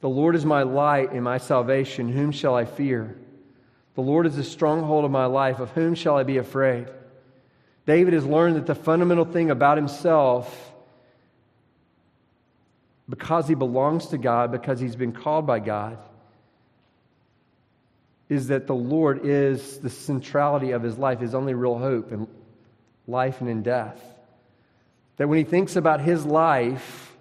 The 0.00 0.08
Lord 0.08 0.36
is 0.36 0.44
my 0.44 0.62
light 0.62 1.12
and 1.12 1.24
my 1.24 1.38
salvation. 1.38 2.12
Whom 2.12 2.32
shall 2.32 2.54
I 2.54 2.66
fear? 2.66 3.16
The 3.94 4.02
Lord 4.02 4.26
is 4.26 4.36
the 4.36 4.44
stronghold 4.44 5.04
of 5.04 5.10
my 5.10 5.26
life. 5.26 5.58
Of 5.58 5.70
whom 5.70 5.94
shall 5.94 6.16
I 6.16 6.22
be 6.22 6.36
afraid? 6.36 6.88
David 7.86 8.14
has 8.14 8.24
learned 8.24 8.56
that 8.56 8.66
the 8.66 8.74
fundamental 8.74 9.24
thing 9.24 9.50
about 9.50 9.76
himself, 9.76 10.72
because 13.08 13.48
he 13.48 13.54
belongs 13.54 14.06
to 14.08 14.18
God, 14.18 14.52
because 14.52 14.78
he's 14.78 14.96
been 14.96 15.12
called 15.12 15.46
by 15.46 15.58
God, 15.58 15.98
is 18.28 18.48
that 18.48 18.66
the 18.66 18.74
Lord 18.74 19.24
is 19.24 19.78
the 19.78 19.90
centrality 19.90 20.70
of 20.70 20.82
his 20.82 20.96
life, 20.96 21.20
his 21.20 21.34
only 21.34 21.54
real 21.54 21.78
hope 21.78 22.12
in 22.12 22.28
life 23.06 23.40
and 23.40 23.50
in 23.50 23.62
death. 23.62 24.00
That 25.16 25.28
when 25.28 25.38
he 25.38 25.44
thinks 25.44 25.76
about 25.76 26.00
his 26.00 26.24
life, 26.24 27.16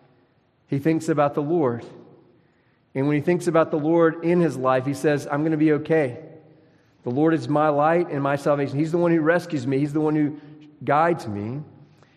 he 0.68 0.80
thinks 0.80 1.10
about 1.10 1.34
the 1.34 1.42
Lord. 1.42 1.86
And 2.94 3.08
when 3.08 3.16
he 3.16 3.22
thinks 3.22 3.48
about 3.48 3.72
the 3.72 3.78
Lord 3.78 4.24
in 4.24 4.40
his 4.40 4.58
life, 4.58 4.86
he 4.86 4.94
says, 4.94 5.28
I'm 5.30 5.42
going 5.42 5.52
to 5.52 5.58
be 5.58 5.74
okay. 5.74 6.20
The 7.04 7.10
Lord 7.10 7.34
is 7.34 7.48
my 7.50 7.70
light 7.70 8.10
and 8.10 8.22
my 8.22 8.36
salvation. 8.36 8.78
He's 8.78 8.92
the 8.92 8.98
one 8.98 9.12
who 9.12 9.22
rescues 9.22 9.66
me, 9.66 9.80
He's 9.80 9.94
the 9.94 10.02
one 10.02 10.16
who 10.16 10.40
guides 10.84 11.28
me. 11.28 11.62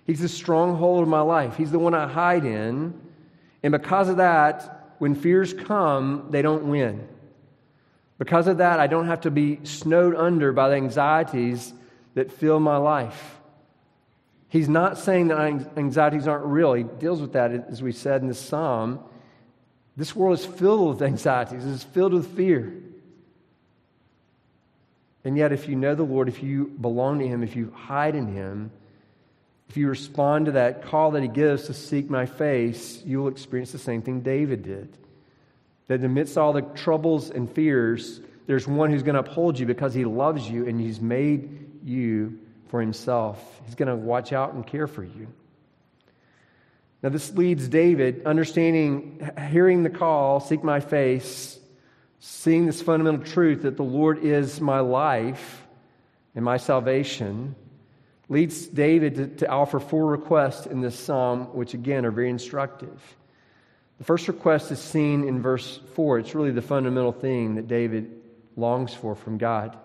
He's 0.07 0.21
the 0.21 0.29
stronghold 0.29 1.03
of 1.03 1.09
my 1.09 1.21
life, 1.21 1.57
He's 1.57 1.71
the 1.71 1.79
one 1.79 1.95
I 1.95 2.07
hide 2.07 2.45
in. 2.45 3.01
And 3.63 3.73
because 3.73 4.09
of 4.09 4.19
that, 4.19 4.95
when 4.99 5.15
fears 5.15 5.55
come, 5.55 6.27
they 6.31 6.43
don't 6.43 6.65
win. 6.65 7.09
Because 8.19 8.47
of 8.47 8.59
that, 8.59 8.79
I 8.79 8.87
don't 8.87 9.07
have 9.07 9.23
to 9.23 9.31
be 9.31 9.61
snowed 9.65 10.15
under 10.15 10.53
by 10.53 10.69
the 10.69 10.77
anxieties 10.77 11.73
that 12.15 12.31
fill 12.31 12.61
my 12.61 12.77
life. 12.77 13.41
He's 14.55 14.69
not 14.69 14.99
saying 14.99 15.29
that 15.29 15.41
anxieties 15.77 16.29
aren't 16.29 16.45
real. 16.45 16.75
He 16.75 16.85
deals 16.85 17.21
with 17.21 17.33
that, 17.33 17.51
as 17.51 17.83
we 17.83 17.91
said 17.91 18.23
in 18.23 18.29
the 18.29 18.35
psalm. 18.35 19.01
This 19.97 20.15
world 20.15 20.39
is 20.39 20.47
filled 20.47 20.91
with 20.91 21.03
anxieties, 21.03 21.67
it's 21.67 21.83
filled 21.83 22.13
with 22.13 22.37
fear. 22.37 22.73
And 25.25 25.37
yet, 25.37 25.51
if 25.51 25.69
you 25.69 25.75
know 25.75 25.97
the 25.97 26.05
Lord, 26.05 26.29
if 26.29 26.41
you 26.41 26.67
belong 26.81 27.19
to 27.19 27.27
Him, 27.27 27.43
if 27.43 27.57
you 27.57 27.73
hide 27.75 28.15
in 28.15 28.33
Him, 28.33 28.71
if 29.71 29.77
you 29.77 29.89
respond 29.89 30.47
to 30.47 30.53
that 30.53 30.85
call 30.85 31.11
that 31.11 31.23
He 31.23 31.29
gives 31.29 31.67
to 31.67 31.75
seek 31.75 32.09
my 32.09 32.25
face, 32.25 33.03
you 33.05 33.23
will 33.23 33.29
experience 33.29 33.73
the 33.73 33.79
same 33.79 34.03
thing 34.03 34.21
David 34.21 34.63
did. 34.63 34.97
That 35.89 36.05
amidst 36.05 36.39
all 36.39 36.53
the 36.53 36.63
troubles 36.63 37.29
and 37.29 37.51
fears, 37.51 38.21
there's 38.47 38.69
one 38.69 38.93
who's 38.93 39.03
going 39.03 39.15
to 39.15 39.29
uphold 39.29 39.59
you 39.59 39.67
because 39.67 39.95
He 39.95 40.05
loves 40.05 40.49
you 40.49 40.69
and 40.69 40.81
He's 40.81 41.01
made 41.01 41.71
you 41.83 42.39
for 42.69 42.81
Himself. 42.81 43.61
He's 43.65 43.75
going 43.75 43.89
to 43.89 43.97
watch 43.97 44.33
out 44.33 44.55
and 44.55 44.67
care 44.67 44.87
for 44.87 45.03
you. 45.03 45.29
Now, 47.03 47.11
this 47.11 47.33
leads 47.35 47.69
David, 47.69 48.25
understanding, 48.25 49.31
hearing 49.51 49.83
the 49.83 49.91
call, 49.91 50.41
seek 50.41 50.65
my 50.65 50.81
face, 50.81 51.59
seeing 52.19 52.65
this 52.65 52.81
fundamental 52.81 53.27
truth 53.27 53.63
that 53.63 53.77
the 53.77 53.85
Lord 53.85 54.25
is 54.25 54.59
my 54.59 54.81
life 54.81 55.67
and 56.35 56.43
my 56.43 56.57
salvation, 56.57 57.55
leads 58.31 58.67
David 58.67 59.15
to, 59.17 59.27
to, 59.27 59.49
offer 59.49 59.79
four 59.79 60.07
requests 60.07 60.65
in 60.65 60.81
this 60.81 60.99
psalm, 60.99 61.55
which 61.55 61.75
again 61.75 62.07
are 62.07 62.11
very 62.11 62.31
instructive. 62.31 63.17
The 63.99 64.05
first 64.05 64.27
request 64.27 64.73
is 64.73 64.81
seen 64.81 65.29
in 65.29 65.43
verse 65.43 65.81
4. 65.95 66.21
It's 66.21 66.35
really 66.35 66.51
the 66.51 66.63
fundamental 66.63 67.13
thing 67.13 67.57
that 67.57 67.69
David 67.69 68.11
longs 68.57 68.95
for 68.95 69.15
from 69.15 69.39
God. 69.39 69.77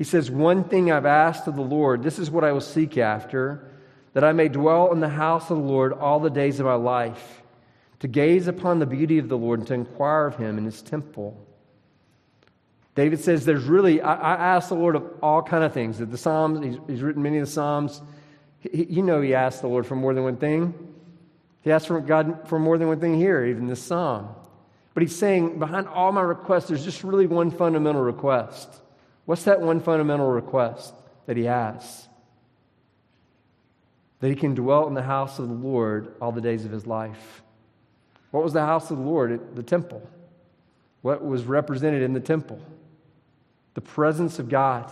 He 0.00 0.04
says, 0.04 0.30
One 0.30 0.64
thing 0.64 0.90
I've 0.90 1.04
asked 1.04 1.46
of 1.46 1.56
the 1.56 1.62
Lord, 1.62 2.02
this 2.02 2.18
is 2.18 2.30
what 2.30 2.42
I 2.42 2.52
will 2.52 2.62
seek 2.62 2.96
after, 2.96 3.68
that 4.14 4.24
I 4.24 4.32
may 4.32 4.48
dwell 4.48 4.94
in 4.94 5.00
the 5.00 5.10
house 5.10 5.50
of 5.50 5.58
the 5.58 5.62
Lord 5.62 5.92
all 5.92 6.20
the 6.20 6.30
days 6.30 6.58
of 6.58 6.64
my 6.64 6.72
life, 6.72 7.42
to 7.98 8.08
gaze 8.08 8.46
upon 8.46 8.78
the 8.78 8.86
beauty 8.86 9.18
of 9.18 9.28
the 9.28 9.36
Lord 9.36 9.58
and 9.58 9.68
to 9.68 9.74
inquire 9.74 10.28
of 10.28 10.36
him 10.36 10.56
in 10.56 10.64
his 10.64 10.80
temple. 10.80 11.46
David 12.94 13.20
says 13.20 13.44
there's 13.44 13.64
really, 13.64 14.00
I, 14.00 14.14
I 14.14 14.54
ask 14.56 14.70
the 14.70 14.74
Lord 14.74 14.96
of 14.96 15.04
all 15.22 15.42
kind 15.42 15.64
of 15.64 15.74
things. 15.74 15.98
That 15.98 16.10
the 16.10 16.16
Psalms, 16.16 16.64
he's, 16.64 16.78
he's, 16.86 17.02
written 17.02 17.22
many 17.22 17.36
of 17.36 17.44
the 17.44 17.52
Psalms. 17.52 18.00
He, 18.60 18.84
you 18.84 19.02
know 19.02 19.20
he 19.20 19.34
asked 19.34 19.60
the 19.60 19.68
Lord 19.68 19.86
for 19.86 19.96
more 19.96 20.14
than 20.14 20.24
one 20.24 20.38
thing. 20.38 20.94
He 21.60 21.72
asked 21.72 21.88
for 21.88 22.00
God 22.00 22.48
for 22.48 22.58
more 22.58 22.78
than 22.78 22.88
one 22.88 23.00
thing 23.00 23.16
here, 23.16 23.44
even 23.44 23.66
this 23.66 23.82
psalm. 23.82 24.30
But 24.94 25.02
he's 25.02 25.14
saying, 25.14 25.58
behind 25.58 25.88
all 25.88 26.10
my 26.10 26.22
requests, 26.22 26.68
there's 26.68 26.86
just 26.86 27.04
really 27.04 27.26
one 27.26 27.50
fundamental 27.50 28.00
request. 28.00 28.80
What's 29.30 29.44
that 29.44 29.60
one 29.60 29.78
fundamental 29.78 30.28
request 30.28 30.92
that 31.26 31.36
he 31.36 31.46
asks? 31.46 32.08
That 34.18 34.28
he 34.28 34.34
can 34.34 34.56
dwell 34.56 34.88
in 34.88 34.94
the 34.94 35.02
house 35.02 35.38
of 35.38 35.46
the 35.46 35.54
Lord 35.54 36.16
all 36.20 36.32
the 36.32 36.40
days 36.40 36.64
of 36.64 36.72
his 36.72 36.84
life. 36.84 37.42
What 38.32 38.42
was 38.42 38.52
the 38.52 38.66
house 38.66 38.90
of 38.90 38.98
the 38.98 39.04
Lord? 39.04 39.54
The 39.54 39.62
temple. 39.62 40.02
What 41.02 41.24
was 41.24 41.44
represented 41.44 42.02
in 42.02 42.12
the 42.12 42.20
temple? 42.20 42.60
the 43.74 43.80
presence 43.80 44.38
of 44.38 44.48
God. 44.48 44.90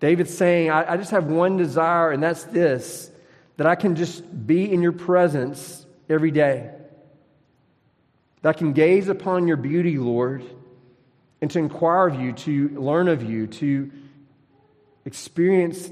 David's 0.00 0.36
saying, 0.36 0.70
I, 0.70 0.92
I 0.92 0.96
just 0.96 1.10
have 1.10 1.26
one 1.26 1.56
desire, 1.56 2.10
and 2.12 2.22
that's 2.22 2.44
this 2.44 3.10
that 3.56 3.66
I 3.66 3.74
can 3.74 3.96
just 3.96 4.46
be 4.46 4.72
in 4.72 4.82
your 4.82 4.92
presence 4.92 5.84
every 6.08 6.30
day. 6.30 6.70
That 8.42 8.50
I 8.50 8.52
can 8.52 8.72
gaze 8.72 9.08
upon 9.08 9.48
your 9.48 9.56
beauty, 9.56 9.98
Lord, 9.98 10.44
and 11.40 11.50
to 11.50 11.58
inquire 11.58 12.08
of 12.08 12.20
you, 12.20 12.32
to 12.32 12.68
learn 12.70 13.08
of 13.08 13.22
you, 13.22 13.46
to 13.46 13.90
experience 15.04 15.90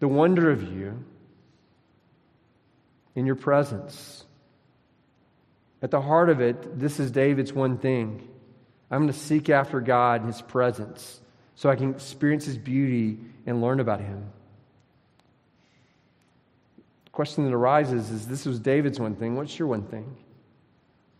the 0.00 0.08
wonder 0.08 0.50
of 0.50 0.62
you 0.62 1.04
in 3.14 3.26
your 3.26 3.34
presence. 3.34 4.24
At 5.82 5.90
the 5.90 6.00
heart 6.00 6.28
of 6.28 6.40
it, 6.40 6.78
this 6.78 7.00
is 7.00 7.10
David's 7.10 7.52
one 7.52 7.78
thing 7.78 8.28
I'm 8.90 9.02
going 9.02 9.12
to 9.12 9.18
seek 9.18 9.50
after 9.50 9.80
God 9.80 10.22
and 10.22 10.32
His 10.32 10.40
presence 10.40 11.20
so 11.56 11.68
I 11.68 11.76
can 11.76 11.90
experience 11.94 12.46
His 12.46 12.56
beauty 12.56 13.18
and 13.46 13.60
learn 13.60 13.80
about 13.80 14.00
Him. 14.00 14.30
The 17.04 17.10
question 17.10 17.44
that 17.44 17.52
arises 17.52 18.10
is 18.10 18.26
this 18.26 18.46
was 18.46 18.60
David's 18.60 18.98
one 18.98 19.14
thing. 19.14 19.36
What's 19.36 19.58
your 19.58 19.68
one 19.68 19.82
thing? 19.82 20.16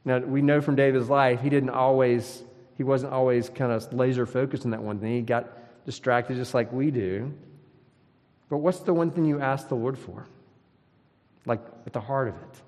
Now, 0.04 0.18
we 0.18 0.40
know 0.40 0.60
from 0.60 0.76
David's 0.76 1.10
life, 1.10 1.40
he 1.42 1.50
didn't 1.50 1.70
always, 1.70 2.42
he 2.78 2.84
wasn't 2.84 3.12
always 3.12 3.50
kind 3.50 3.72
of 3.72 3.92
laser 3.92 4.24
focused 4.24 4.64
on 4.64 4.70
that 4.70 4.82
one 4.82 5.00
thing. 5.00 5.12
He 5.16 5.20
got 5.20 5.84
distracted 5.84 6.36
just 6.36 6.54
like 6.54 6.72
we 6.72 6.92
do. 6.92 7.34
But 8.48 8.58
what's 8.58 8.78
the 8.78 8.94
one 8.94 9.10
thing 9.10 9.24
you 9.24 9.40
ask 9.40 9.68
the 9.68 9.74
Lord 9.74 9.98
for? 9.98 10.26
Like 11.44 11.60
at 11.86 11.92
the 11.92 12.00
heart 12.00 12.28
of 12.28 12.34
it. 12.34 12.62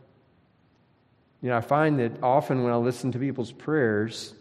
You 1.42 1.50
know, 1.50 1.56
I 1.56 1.60
find 1.60 2.00
that 2.00 2.22
often 2.22 2.64
when 2.64 2.72
I 2.72 2.76
listen 2.76 3.12
to 3.12 3.18
people's 3.18 3.52
prayers, 3.52 4.34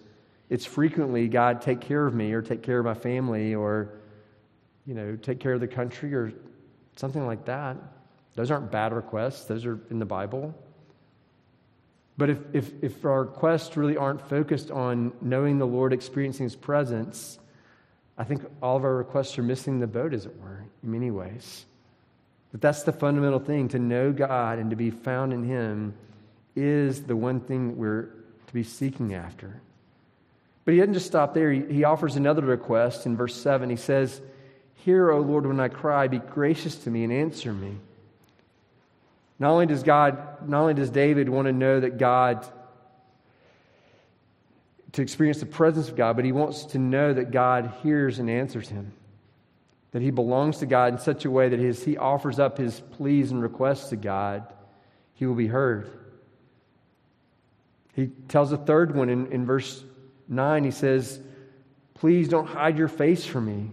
it's 0.50 0.66
frequently, 0.66 1.28
God, 1.28 1.62
take 1.62 1.82
care 1.82 2.06
of 2.06 2.16
me 2.16 2.34
or 2.34 2.42
take 2.42 2.64
care 2.64 2.80
of 2.80 2.86
my 2.86 2.96
family 2.96 3.54
or, 3.54 4.00
you 4.88 4.96
know, 4.96 5.16
take 5.16 5.40
care 5.40 5.54
of 5.54 5.60
the 5.60 5.68
country 5.68 6.14
or 6.16 6.34
something 6.96 7.26
like 7.26 7.46
that. 7.46 7.78
Those 8.34 8.50
aren't 8.50 8.72
bad 8.72 8.92
requests, 8.92 9.46
those 9.46 9.66
are 9.66 9.80
in 9.92 10.00
the 10.00 10.06
Bible. 10.06 10.56
But 12.20 12.30
if, 12.30 12.40
if, 12.52 12.84
if 12.84 13.06
our 13.06 13.22
requests 13.22 13.78
really 13.78 13.96
aren't 13.96 14.20
focused 14.28 14.72
on 14.72 15.14
knowing 15.22 15.58
the 15.58 15.66
Lord, 15.66 15.94
experiencing 15.94 16.44
His 16.44 16.56
presence, 16.56 17.40
I 18.18 18.26
think 18.26 18.44
all 18.62 18.76
of 18.76 18.84
our 18.84 18.96
requests 18.96 19.40
are 19.40 19.44
missing 19.44 19.80
the 19.80 19.88
boat, 19.88 20.14
as 20.14 20.26
it 20.26 20.38
were, 20.38 20.66
in 20.84 20.92
many 20.92 21.12
ways. 21.12 21.66
But 22.52 22.60
that's 22.60 22.84
the 22.84 22.92
fundamental 22.92 23.40
thing 23.40 23.70
to 23.70 23.80
know 23.80 24.12
God 24.12 24.60
and 24.60 24.70
to 24.70 24.76
be 24.76 24.92
found 24.92 25.32
in 25.32 25.44
Him 25.46 25.94
is 26.58 27.04
the 27.04 27.16
one 27.16 27.40
thing 27.40 27.78
we're 27.78 28.10
to 28.48 28.54
be 28.54 28.64
seeking 28.64 29.14
after. 29.14 29.62
But 30.66 30.74
he 30.74 30.82
doesn't 30.82 30.96
just 30.96 31.06
stop 31.08 31.34
there. 31.34 31.54
He, 31.54 31.62
he 31.74 31.84
offers 31.86 32.18
another 32.18 32.42
request 32.42 33.06
in 33.06 33.16
verse 33.16 33.34
7. 33.34 33.70
He 33.70 33.78
says, 33.78 34.20
Hear, 34.76 35.10
O 35.10 35.22
Lord, 35.22 35.46
when 35.46 35.62
I 35.62 35.70
cry, 35.70 36.10
be 36.10 36.20
gracious 36.20 36.76
to 36.84 36.92
me 36.92 37.06
and 37.06 37.14
answer 37.14 37.54
me. 37.54 37.78
Not 39.40 39.52
only 39.52 39.66
does 39.66 39.84
God, 39.84 40.48
not 40.48 40.62
only 40.62 40.74
does 40.74 40.90
David 40.90 41.30
want 41.30 41.48
to 41.48 41.54
know 41.54 41.80
that 41.80 41.98
God, 41.98 42.46
to 44.92 45.02
experience 45.02 45.40
the 45.40 45.46
presence 45.46 45.88
of 45.88 45.96
God, 45.96 46.18
but 46.18 46.26
he 46.26 46.34
wants 46.34 46.66
to 46.66 46.78
know 46.78 47.14
that 47.14 47.32
God 47.32 47.74
hears 47.82 48.20
and 48.20 48.30
answers 48.30 48.68
him. 48.68 48.92
That 49.92 50.02
he 50.02 50.12
belongs 50.12 50.60
to 50.60 50.66
God 50.66 50.94
in 50.94 51.00
such 51.00 51.26
a 51.26 51.32
way 51.32 51.50
that 51.50 51.60
his, 51.60 51.84
he 51.84 51.98
offers 51.98 52.38
up 52.38 52.58
his 52.58 52.80
pleas 52.80 53.32
and 53.32 53.42
requests 53.42 53.90
to 53.90 53.96
God, 53.96 54.46
he 55.14 55.26
will 55.26 55.36
be 55.36 55.48
heard. 55.48 55.90
He 57.94 58.08
tells 58.28 58.52
a 58.52 58.58
third 58.58 58.96
one 58.96 59.10
in, 59.10 59.32
in 59.32 59.46
verse 59.46 59.84
9, 60.28 60.64
he 60.64 60.72
says, 60.72 61.20
Please 61.96 62.30
don't 62.30 62.48
hide 62.48 62.78
your 62.78 62.88
face 62.88 63.26
from 63.26 63.46
me. 63.46 63.72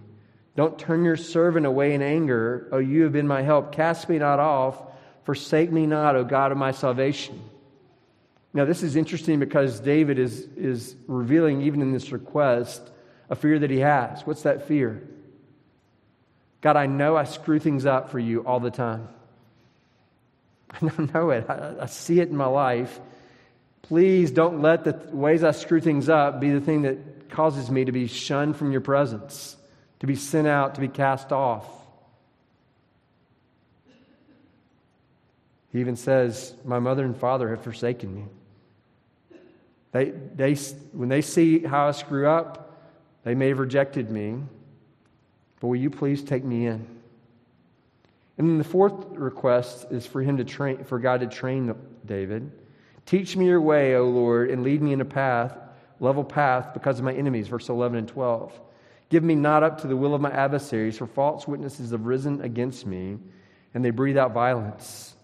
Don't 0.57 0.79
turn 0.79 1.05
your 1.05 1.17
servant 1.17 1.67
away 1.67 1.95
in 1.95 2.03
anger. 2.03 2.69
Oh, 2.73 2.79
you 2.79 3.03
have 3.03 3.13
been 3.13 3.29
my 3.29 3.43
help. 3.43 3.73
Cast 3.73 4.09
me 4.09 4.19
not 4.19 4.41
off. 4.41 4.81
Forsake 5.27 5.73
me 5.73 5.87
not, 5.87 6.15
O 6.15 6.23
God 6.23 6.53
of 6.53 6.59
my 6.59 6.71
salvation. 6.71 7.43
Now, 8.55 8.65
this 8.65 8.85
is 8.85 8.95
interesting 8.95 9.41
because 9.41 9.81
David 9.81 10.21
is, 10.21 10.41
is 10.57 10.95
revealing, 11.09 11.63
even 11.63 11.83
in 11.83 11.93
this 11.93 12.13
request, 12.13 12.81
a 13.29 13.35
fear 13.35 13.59
that 13.59 13.69
he 13.69 13.81
has. 13.81 14.25
What's 14.25 14.43
that 14.43 14.69
fear? 14.69 15.03
God, 16.61 16.77
I 16.77 16.87
know 16.87 17.17
I 17.17 17.25
screw 17.25 17.59
things 17.59 17.87
up 17.87 18.11
for 18.11 18.21
you 18.21 18.47
all 18.47 18.61
the 18.61 18.71
time. 18.71 19.09
I 20.81 20.91
know 21.13 21.31
it. 21.31 21.45
I, 21.51 21.75
I 21.81 21.87
see 21.87 22.21
it 22.21 22.29
in 22.29 22.37
my 22.37 22.47
life. 22.47 23.01
Please 23.83 24.31
don't 24.31 24.63
let 24.63 24.85
the 24.85 24.93
ways 25.15 25.43
I 25.43 25.51
screw 25.51 25.81
things 25.81 26.09
up 26.09 26.41
be 26.41 26.51
the 26.51 26.61
thing 26.61 26.83
that 26.83 27.31
causes 27.31 27.69
me 27.69 27.85
to 27.85 27.93
be 27.93 28.07
shunned 28.07 28.57
from 28.57 28.71
your 28.71 28.81
presence, 28.81 29.57
to 29.99 30.07
be 30.07 30.15
sent 30.15 30.47
out, 30.47 30.77
to 30.77 30.81
be 30.81 30.89
cast 30.89 31.33
off. 31.33 31.76
He 35.77 35.81
even 35.81 35.97
says, 35.97 36.55
My 36.65 36.79
mother 36.79 37.05
and 37.05 37.15
father 37.15 37.51
have 37.51 37.63
forsaken 37.63 38.15
me. 38.15 38.25
They, 39.93 40.11
they, 40.35 40.55
when 40.93 41.11
they 41.11 41.21
see 41.21 41.59
how 41.59 41.89
I 41.89 41.91
screw 41.91 42.27
up, 42.27 42.81
they 43.25 43.35
may 43.35 43.49
have 43.49 43.59
rejected 43.59 44.11
me, 44.11 44.39
but 45.61 45.67
will 45.67 45.77
you 45.77 45.91
please 45.91 46.23
take 46.23 46.45
me 46.45 46.67
in? 46.67 46.87
And 48.39 48.49
then 48.49 48.57
the 48.57 48.65
fourth 48.65 48.95
request 49.11 49.89
is 49.91 50.07
for 50.07 50.23
him 50.23 50.39
to 50.39 50.45
train, 50.45 50.83
for 50.85 50.99
God 50.99 51.21
to 51.21 51.27
train 51.27 51.75
David. 52.07 52.51
Teach 53.05 53.37
me 53.37 53.45
your 53.45 53.61
way, 53.61 53.97
O 53.97 54.09
Lord, 54.09 54.51
and 54.51 54.63
lead 54.63 54.81
me 54.81 54.95
in 54.95 55.03
a 55.03 55.05
path, 55.05 55.59
level 56.01 56.25
path, 56.25 56.73
because 56.73 57.01
of 57.01 57.05
my 57.05 57.13
enemies. 57.13 57.49
Verse 57.49 57.69
11 57.69 57.99
and 57.99 58.09
12. 58.09 58.59
Give 59.11 59.23
me 59.23 59.35
not 59.35 59.63
up 59.63 59.83
to 59.83 59.89
the 59.89 59.97
will 59.97 60.15
of 60.15 60.23
my 60.23 60.31
adversaries, 60.31 60.97
for 60.97 61.07
false 61.07 61.47
witnesses 61.47 61.91
have 61.91 62.07
risen 62.07 62.41
against 62.41 62.87
me, 62.87 63.19
and 63.75 63.85
they 63.85 63.91
breathe 63.91 64.17
out 64.17 64.33
violence. 64.33 65.16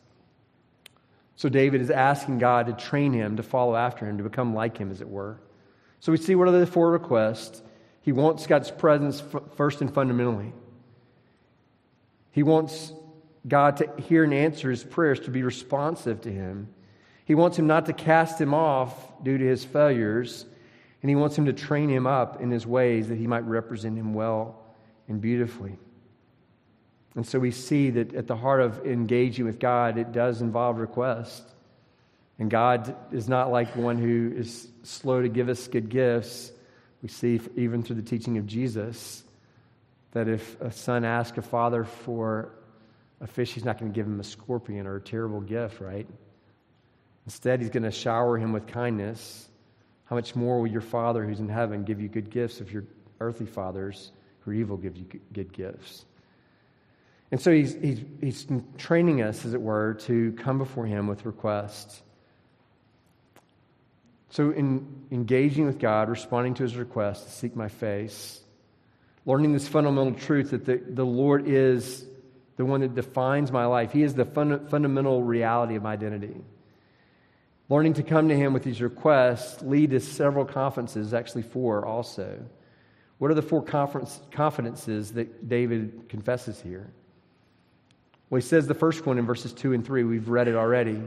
So 1.43 1.49
David 1.49 1.81
is 1.81 1.91
asking 1.91 2.39
God 2.39 2.67
to 2.67 2.73
train 2.73 3.13
him 3.13 3.37
to 3.37 3.43
follow 3.43 3.75
after 3.75 4.07
him, 4.07 4.19
to 4.19 4.23
become 4.23 4.55
like 4.55 4.79
him, 4.79 4.93
as 4.93 5.01
it 5.01 5.09
were. 5.09 5.41
So 5.99 6.13
we 6.13 6.19
see 6.19 6.37
what 6.37 6.47
are 6.47 6.53
the 6.53 6.69
four 6.69 6.93
requests. 6.93 7.65
He 8.01 8.13
wants 8.13 8.47
God's 8.47 8.71
presence 8.71 9.21
first 9.57 9.81
and 9.81 9.93
fundamentally. 9.93 10.53
He 12.31 12.45
wants 12.45 12.93
God 13.49 13.79
to 13.79 13.91
hear 14.01 14.23
and 14.23 14.33
answer 14.33 14.71
his 14.71 14.85
prayers, 14.85 15.19
to 15.19 15.33
be 15.33 15.43
responsive 15.43 16.21
to 16.21 16.31
him. 16.31 16.69
He 17.25 17.35
wants 17.35 17.59
him 17.59 17.67
not 17.67 17.87
to 17.87 17.93
cast 17.93 18.41
him 18.41 18.55
off 18.55 18.95
due 19.25 19.37
to 19.37 19.45
his 19.45 19.65
failures, 19.65 20.47
and 21.03 21.11
he 21.11 21.17
wants 21.17 21.37
him 21.37 21.47
to 21.47 21.53
train 21.53 21.89
him 21.89 22.07
up 22.07 22.41
in 22.41 22.53
his 22.53 22.69
ways 22.69 23.09
that 23.09 23.19
he 23.19 23.27
might 23.27 23.45
represent 23.47 23.99
him 23.99 24.15
well 24.15 24.63
and 25.09 25.21
beautifully. 25.21 25.77
And 27.15 27.27
so 27.27 27.39
we 27.39 27.51
see 27.51 27.91
that 27.91 28.15
at 28.15 28.27
the 28.27 28.37
heart 28.37 28.63
of 28.63 28.87
engaging 28.87 29.45
with 29.45 29.59
God, 29.59 29.99
it 29.99 30.13
does 30.13 30.41
involve 30.41 30.79
request. 30.79 31.43
And 32.39 32.51
God 32.51 32.97
is 33.13 33.29
not 33.29 33.53
like 33.53 33.77
one 33.77 33.99
who 33.99 34.33
is 34.35 34.69
slow 34.83 35.23
to 35.23 35.29
give 35.29 35.49
us 35.49 35.69
good 35.69 35.89
gifts. 35.91 36.51
We 37.03 37.09
see 37.09 37.41
even 37.57 37.83
through 37.83 37.97
the 37.97 38.03
teaching 38.03 38.39
of 38.39 38.47
Jesus 38.47 39.23
that 40.13 40.29
if 40.29 40.61
a 40.61 40.71
son 40.71 41.05
asks 41.05 41.37
a 41.39 41.43
father 41.43 41.85
for 41.85 42.51
a 43.21 43.27
fish, 43.27 43.53
he's 43.53 43.65
not 43.65 43.79
going 43.79 43.93
to 43.93 43.95
give 43.95 44.07
him 44.07 44.19
a 44.21 44.25
scorpion 44.25 44.87
or 44.87 44.97
a 44.97 45.01
terrible 45.01 45.41
gift, 45.41 45.81
right? 45.81 46.07
Instead, 47.27 47.61
he's 47.61 47.71
going 47.71 47.85
to 47.85 47.91
shower 47.91 48.37
him 48.37 48.53
with 48.53 48.67
kindness. 48.67 49.49
How 50.07 50.17
much 50.17 50.35
more 50.35 50.61
will 50.61 50.67
your 50.67 50.81
Father 50.81 51.25
who's 51.25 51.41
in 51.41 51.49
heaven 51.49 51.85
give 51.85 52.01
you 52.01 52.09
good 52.09 52.31
gifts 52.31 52.61
if 52.61 52.73
your 52.73 52.85
earthly 53.21 53.47
fathers 53.47 54.13
who 54.41 54.51
are 54.51 54.55
evil 54.55 54.77
give 54.77 54.97
you 54.97 55.07
good 55.33 55.53
gifts? 55.53 56.05
And 57.33 57.41
so 57.41 57.51
he's, 57.51 57.73
he's, 57.73 58.05
he's 58.21 58.47
training 58.77 59.23
us, 59.23 59.47
as 59.47 59.55
it 59.55 59.61
were, 59.61 59.95
to 60.03 60.33
come 60.33 60.59
before 60.59 60.85
him 60.85 61.07
with 61.07 61.25
requests. 61.25 62.03
So, 64.29 64.51
in 64.51 65.07
engaging 65.11 65.67
with 65.67 65.79
God, 65.79 66.11
responding 66.11 66.55
to 66.55 66.63
his 66.63 66.77
request 66.77 67.25
to 67.25 67.33
seek 67.33 67.57
my 67.57 67.69
face, 67.69 68.41
learning 69.25 69.53
this 69.53 69.67
fundamental 69.67 70.13
truth 70.13 70.51
that 70.51 70.67
the, 70.67 70.77
the 70.77 71.05
Lord 71.05 71.49
is 71.49 72.05
the 72.57 72.67
one 72.67 72.81
that 72.83 72.95
defines 72.95 73.51
my 73.51 73.65
life, 73.65 73.93
He 73.93 74.03
is 74.03 74.15
the 74.15 74.27
fun, 74.27 74.67
fundamental 74.69 75.23
reality 75.23 75.77
of 75.77 75.83
my 75.83 75.93
identity. 75.93 76.37
Learning 77.71 77.95
to 77.95 78.03
come 78.03 78.29
to 78.29 78.37
Him 78.37 78.53
with 78.53 78.63
these 78.63 78.83
requests 78.83 79.63
lead 79.63 79.91
to 79.91 80.01
several 80.01 80.45
confidences, 80.45 81.15
actually, 81.15 81.43
four 81.43 81.87
also. 81.87 82.45
What 83.17 83.31
are 83.31 83.35
the 83.35 83.43
four 83.43 83.63
confidences 83.63 85.13
that 85.13 85.49
David 85.49 86.09
confesses 86.11 86.61
here? 86.61 86.91
Well, 88.33 88.41
he 88.41 88.49
says 88.49 88.67
the 88.67 88.73
first 88.73 89.05
one 89.05 89.19
in 89.19 89.27
verses 89.27 89.53
2 89.53 89.75
and 89.75 89.85
3. 89.85 90.05
We've 90.05 90.31
read 90.31 90.49
it 90.49 90.55
already. 90.55 90.99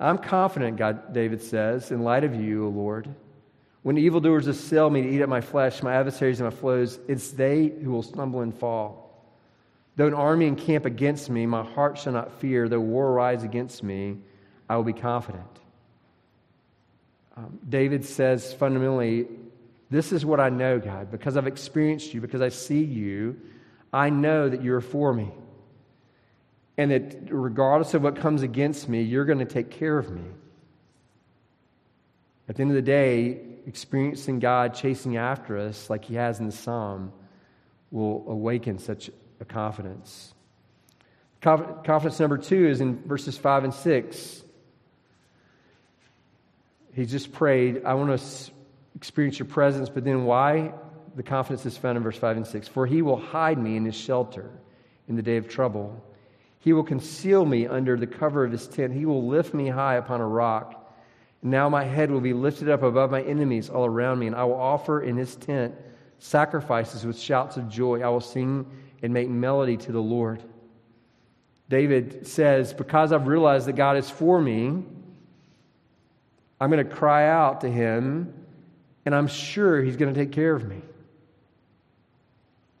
I'm 0.00 0.16
confident, 0.16 0.78
God, 0.78 1.12
David 1.12 1.42
says, 1.42 1.90
in 1.90 2.04
light 2.04 2.24
of 2.24 2.34
you, 2.34 2.64
O 2.64 2.70
Lord. 2.70 3.06
When 3.82 3.98
evildoers 3.98 4.46
assail 4.46 4.88
me 4.88 5.02
to 5.02 5.08
eat 5.10 5.20
up 5.20 5.28
my 5.28 5.42
flesh, 5.42 5.82
my 5.82 5.92
adversaries 5.92 6.40
and 6.40 6.48
my 6.48 6.56
foes, 6.58 6.98
it's 7.06 7.32
they 7.32 7.66
who 7.66 7.90
will 7.90 8.02
stumble 8.02 8.40
and 8.40 8.54
fall. 8.54 9.22
Though 9.96 10.06
an 10.06 10.14
army 10.14 10.46
encamp 10.46 10.86
against 10.86 11.28
me, 11.28 11.44
my 11.44 11.64
heart 11.64 11.98
shall 11.98 12.14
not 12.14 12.40
fear. 12.40 12.66
Though 12.66 12.80
war 12.80 13.12
rise 13.12 13.42
against 13.42 13.82
me, 13.82 14.16
I 14.70 14.76
will 14.76 14.84
be 14.84 14.94
confident. 14.94 15.44
Um, 17.36 17.58
David 17.68 18.06
says 18.06 18.54
fundamentally, 18.54 19.26
This 19.90 20.12
is 20.12 20.24
what 20.24 20.40
I 20.40 20.48
know, 20.48 20.78
God, 20.78 21.10
because 21.10 21.36
I've 21.36 21.46
experienced 21.46 22.14
you, 22.14 22.22
because 22.22 22.40
I 22.40 22.48
see 22.48 22.82
you, 22.82 23.38
I 23.92 24.08
know 24.08 24.48
that 24.48 24.62
you're 24.62 24.80
for 24.80 25.12
me 25.12 25.30
and 26.78 26.90
that 26.90 27.28
regardless 27.30 27.94
of 27.94 28.02
what 28.02 28.16
comes 28.16 28.42
against 28.42 28.88
me, 28.88 29.02
you're 29.02 29.24
going 29.24 29.38
to 29.38 29.44
take 29.44 29.70
care 29.70 29.98
of 29.98 30.10
me. 30.10 30.24
At 32.48 32.56
the 32.56 32.62
end 32.62 32.70
of 32.70 32.74
the 32.74 32.82
day, 32.82 33.40
experiencing 33.66 34.38
God 34.38 34.74
chasing 34.74 35.16
after 35.16 35.58
us 35.58 35.88
like 35.88 36.04
he 36.04 36.14
has 36.14 36.40
in 36.40 36.46
the 36.46 36.52
psalm 36.52 37.12
will 37.90 38.24
awaken 38.26 38.78
such 38.78 39.10
a 39.40 39.44
confidence. 39.44 40.34
Confidence 41.40 42.20
number 42.20 42.38
two 42.38 42.68
is 42.68 42.80
in 42.80 43.02
verses 43.06 43.36
5 43.36 43.64
and 43.64 43.74
6. 43.74 44.42
He 46.94 47.04
just 47.04 47.32
prayed, 47.32 47.84
I 47.84 47.94
want 47.94 48.18
to 48.18 48.52
experience 48.94 49.38
your 49.38 49.46
presence, 49.46 49.88
but 49.88 50.04
then 50.04 50.24
why? 50.24 50.72
The 51.16 51.22
confidence 51.22 51.66
is 51.66 51.76
found 51.76 51.96
in 51.96 52.02
verse 52.02 52.16
5 52.16 52.38
and 52.38 52.46
6. 52.46 52.68
For 52.68 52.86
he 52.86 53.02
will 53.02 53.18
hide 53.18 53.58
me 53.58 53.76
in 53.76 53.84
his 53.84 53.96
shelter 53.96 54.50
in 55.08 55.16
the 55.16 55.22
day 55.22 55.36
of 55.36 55.48
trouble. 55.48 56.02
He 56.62 56.72
will 56.72 56.84
conceal 56.84 57.44
me 57.44 57.66
under 57.66 57.96
the 57.96 58.06
cover 58.06 58.44
of 58.44 58.52
his 58.52 58.68
tent. 58.68 58.92
He 58.92 59.04
will 59.04 59.26
lift 59.26 59.52
me 59.52 59.68
high 59.68 59.96
upon 59.96 60.20
a 60.20 60.26
rock. 60.26 60.94
Now 61.42 61.68
my 61.68 61.82
head 61.82 62.08
will 62.08 62.20
be 62.20 62.32
lifted 62.32 62.68
up 62.68 62.84
above 62.84 63.10
my 63.10 63.20
enemies 63.22 63.68
all 63.68 63.84
around 63.84 64.20
me, 64.20 64.28
and 64.28 64.36
I 64.36 64.44
will 64.44 64.60
offer 64.60 65.02
in 65.02 65.16
his 65.16 65.34
tent 65.34 65.74
sacrifices 66.20 67.04
with 67.04 67.18
shouts 67.18 67.56
of 67.56 67.68
joy. 67.68 68.02
I 68.02 68.08
will 68.10 68.20
sing 68.20 68.64
and 69.02 69.12
make 69.12 69.28
melody 69.28 69.76
to 69.78 69.90
the 69.90 70.00
Lord. 70.00 70.40
David 71.68 72.28
says, 72.28 72.72
Because 72.72 73.12
I've 73.12 73.26
realized 73.26 73.66
that 73.66 73.72
God 73.72 73.96
is 73.96 74.08
for 74.08 74.40
me, 74.40 74.84
I'm 76.60 76.70
going 76.70 76.86
to 76.86 76.94
cry 76.94 77.28
out 77.28 77.62
to 77.62 77.68
him, 77.68 78.32
and 79.04 79.16
I'm 79.16 79.26
sure 79.26 79.82
he's 79.82 79.96
going 79.96 80.14
to 80.14 80.20
take 80.20 80.30
care 80.30 80.54
of 80.54 80.64
me. 80.64 80.80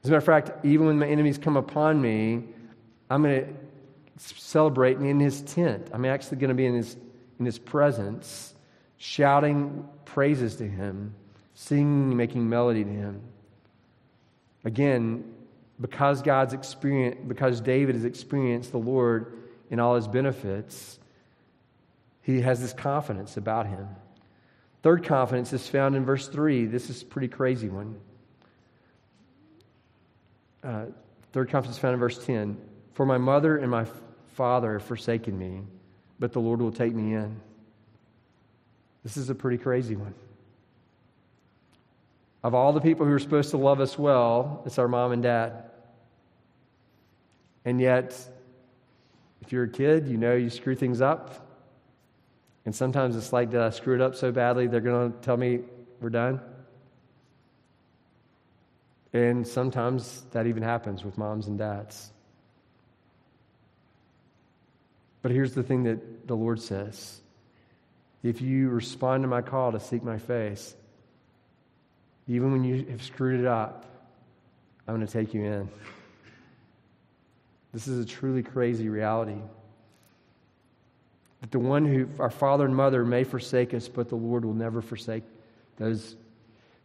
As 0.04 0.08
a 0.08 0.12
matter 0.12 0.18
of 0.18 0.24
fact, 0.24 0.64
even 0.64 0.86
when 0.86 1.00
my 1.00 1.08
enemies 1.08 1.36
come 1.36 1.56
upon 1.56 2.00
me, 2.00 2.44
I'm 3.10 3.24
going 3.24 3.44
to 3.44 3.54
celebrating 4.18 5.06
in 5.06 5.20
his 5.20 5.42
tent. 5.42 5.88
I'm 5.92 6.04
actually 6.04 6.38
going 6.38 6.48
to 6.48 6.54
be 6.54 6.66
in 6.66 6.74
his, 6.74 6.96
in 7.38 7.46
his 7.46 7.58
presence, 7.58 8.54
shouting 8.98 9.88
praises 10.04 10.56
to 10.56 10.68
him, 10.68 11.14
singing, 11.54 12.16
making 12.16 12.48
melody 12.48 12.84
to 12.84 12.90
him. 12.90 13.20
Again, 14.64 15.24
because 15.80 16.22
God's 16.22 16.54
experience, 16.54 17.18
because 17.26 17.60
David 17.60 17.94
has 17.94 18.04
experienced 18.04 18.70
the 18.70 18.78
Lord 18.78 19.38
in 19.70 19.80
all 19.80 19.96
his 19.96 20.06
benefits, 20.06 20.98
he 22.22 22.40
has 22.42 22.60
this 22.60 22.72
confidence 22.72 23.36
about 23.36 23.66
him. 23.66 23.88
Third 24.82 25.04
confidence 25.04 25.52
is 25.52 25.66
found 25.68 25.96
in 25.96 26.04
verse 26.04 26.28
3. 26.28 26.66
This 26.66 26.90
is 26.90 27.02
a 27.02 27.04
pretty 27.04 27.28
crazy 27.28 27.68
one. 27.68 27.98
Uh, 30.62 30.86
third 31.32 31.50
confidence 31.50 31.78
found 31.78 31.94
in 31.94 32.00
verse 32.00 32.24
10. 32.24 32.56
For 32.94 33.06
my 33.06 33.18
mother 33.18 33.56
and 33.56 33.70
my 33.70 33.86
father 34.34 34.74
have 34.74 34.82
forsaken 34.82 35.38
me, 35.38 35.62
but 36.18 36.32
the 36.32 36.40
Lord 36.40 36.60
will 36.60 36.72
take 36.72 36.94
me 36.94 37.14
in. 37.14 37.40
This 39.02 39.16
is 39.16 39.30
a 39.30 39.34
pretty 39.34 39.58
crazy 39.58 39.96
one. 39.96 40.14
Of 42.42 42.54
all 42.54 42.72
the 42.72 42.80
people 42.80 43.06
who 43.06 43.12
are 43.12 43.18
supposed 43.18 43.50
to 43.50 43.56
love 43.56 43.80
us 43.80 43.98
well, 43.98 44.62
it's 44.66 44.78
our 44.78 44.88
mom 44.88 45.12
and 45.12 45.22
dad. 45.22 45.64
And 47.64 47.80
yet, 47.80 48.18
if 49.40 49.52
you're 49.52 49.64
a 49.64 49.68
kid, 49.68 50.08
you 50.08 50.16
know 50.16 50.34
you 50.34 50.50
screw 50.50 50.74
things 50.74 51.00
up. 51.00 51.48
And 52.64 52.74
sometimes 52.74 53.16
it's 53.16 53.32
like, 53.32 53.50
did 53.50 53.60
I 53.60 53.70
screw 53.70 53.94
it 53.94 54.00
up 54.00 54.14
so 54.14 54.32
badly 54.32 54.66
they're 54.66 54.80
going 54.80 55.12
to 55.12 55.18
tell 55.18 55.36
me 55.36 55.60
we're 56.00 56.10
done? 56.10 56.40
And 59.12 59.46
sometimes 59.46 60.24
that 60.30 60.46
even 60.46 60.62
happens 60.62 61.04
with 61.04 61.18
moms 61.18 61.46
and 61.46 61.58
dads. 61.58 62.10
But 65.22 65.30
here's 65.30 65.54
the 65.54 65.62
thing 65.62 65.84
that 65.84 66.26
the 66.26 66.36
Lord 66.36 66.60
says 66.60 67.20
if 68.22 68.40
you 68.40 68.68
respond 68.68 69.22
to 69.22 69.28
my 69.28 69.42
call 69.42 69.72
to 69.72 69.80
seek 69.80 70.02
my 70.02 70.18
face, 70.18 70.76
even 72.28 72.52
when 72.52 72.64
you 72.64 72.86
have 72.90 73.02
screwed 73.02 73.40
it 73.40 73.46
up, 73.46 73.86
I'm 74.86 74.94
going 74.94 75.06
to 75.06 75.12
take 75.12 75.34
you 75.34 75.44
in. 75.44 75.68
This 77.72 77.88
is 77.88 78.04
a 78.04 78.06
truly 78.06 78.42
crazy 78.42 78.88
reality. 78.88 79.40
That 81.40 81.50
the 81.50 81.58
one 81.58 81.84
who, 81.84 82.08
our 82.20 82.30
father 82.30 82.64
and 82.64 82.76
mother, 82.76 83.04
may 83.04 83.24
forsake 83.24 83.74
us, 83.74 83.88
but 83.88 84.08
the 84.08 84.16
Lord 84.16 84.44
will 84.44 84.54
never 84.54 84.80
forsake 84.80 85.24
those 85.76 86.16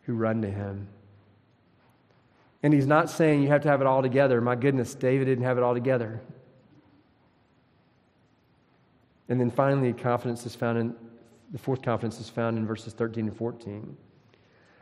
who 0.04 0.13
run 0.13 0.41
to 0.41 0.50
him. 0.50 0.88
And 2.63 2.73
he's 2.73 2.88
not 2.88 3.10
saying 3.10 3.43
you 3.43 3.50
have 3.50 3.62
to 3.63 3.67
have 3.67 3.82
it 3.82 3.88
all 3.88 4.02
together. 4.02 4.41
My 4.41 4.56
goodness, 4.56 4.95
David 4.95 5.26
didn't 5.26 5.43
have 5.43 5.58
it 5.58 5.63
all 5.63 5.76
together. 5.76 6.21
And 9.30 9.40
then 9.40 9.52
finally, 9.52 9.94
confidence 9.94 10.46
is 10.46 10.56
found 10.56 10.78
in 10.78 10.96
the 11.52 11.58
fourth 11.58 11.82
confidence 11.82 12.20
is 12.20 12.30
found 12.30 12.58
in 12.58 12.68
verses 12.68 12.94
13 12.94 13.28
and 13.28 13.38
14. 13.38 13.96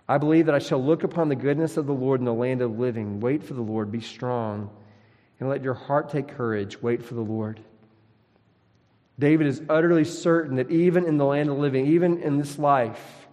I 0.07 0.17
believe 0.17 0.47
that 0.47 0.55
I 0.55 0.59
shall 0.59 0.83
look 0.83 1.03
upon 1.03 1.29
the 1.29 1.35
goodness 1.35 1.77
of 1.77 1.85
the 1.85 1.93
Lord 1.93 2.19
in 2.19 2.25
the 2.25 2.33
land 2.33 2.61
of 2.61 2.79
living. 2.79 3.19
Wait 3.19 3.43
for 3.43 3.53
the 3.53 3.61
Lord, 3.61 3.91
be 3.91 4.01
strong, 4.01 4.69
and 5.39 5.49
let 5.49 5.63
your 5.63 5.73
heart 5.73 6.09
take 6.09 6.27
courage. 6.29 6.81
Wait 6.81 7.03
for 7.03 7.13
the 7.13 7.21
Lord. 7.21 7.59
David 9.17 9.47
is 9.47 9.61
utterly 9.69 10.03
certain 10.03 10.57
that 10.57 10.71
even 10.71 11.05
in 11.05 11.17
the 11.17 11.25
land 11.25 11.49
of 11.49 11.57
living, 11.57 11.87
even 11.87 12.21
in 12.21 12.37
this 12.37 12.59
life, 12.59 13.27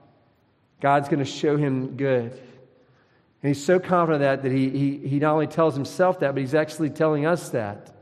God's 0.80 1.08
going 1.08 1.18
to 1.18 1.30
show 1.30 1.56
him 1.56 1.96
good. 1.96 2.32
And 2.32 3.48
he's 3.48 3.64
so 3.64 3.80
confident 3.80 4.22
of 4.22 4.28
that 4.28 4.42
that 4.42 4.52
he, 4.52 4.68
he, 4.70 5.08
he 5.08 5.18
not 5.18 5.32
only 5.32 5.48
tells 5.48 5.74
himself 5.74 6.20
that, 6.20 6.32
but 6.32 6.40
he's 6.40 6.54
actually 6.54 6.90
telling 6.90 7.26
us 7.26 7.50
that. 7.50 7.92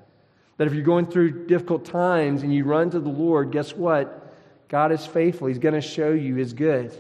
That 0.61 0.67
if 0.67 0.75
you're 0.75 0.83
going 0.83 1.07
through 1.07 1.47
difficult 1.47 1.87
times 1.87 2.43
and 2.43 2.55
you 2.55 2.65
run 2.65 2.91
to 2.91 3.01
the 3.01 3.09
Lord, 3.09 3.51
guess 3.51 3.73
what? 3.75 4.31
God 4.69 4.93
is 4.93 5.07
faithful. 5.07 5.47
He's 5.47 5.57
going 5.57 5.75
to 5.75 5.81
show 5.81 6.13
you 6.13 6.35
his 6.35 6.53
good. 6.53 6.95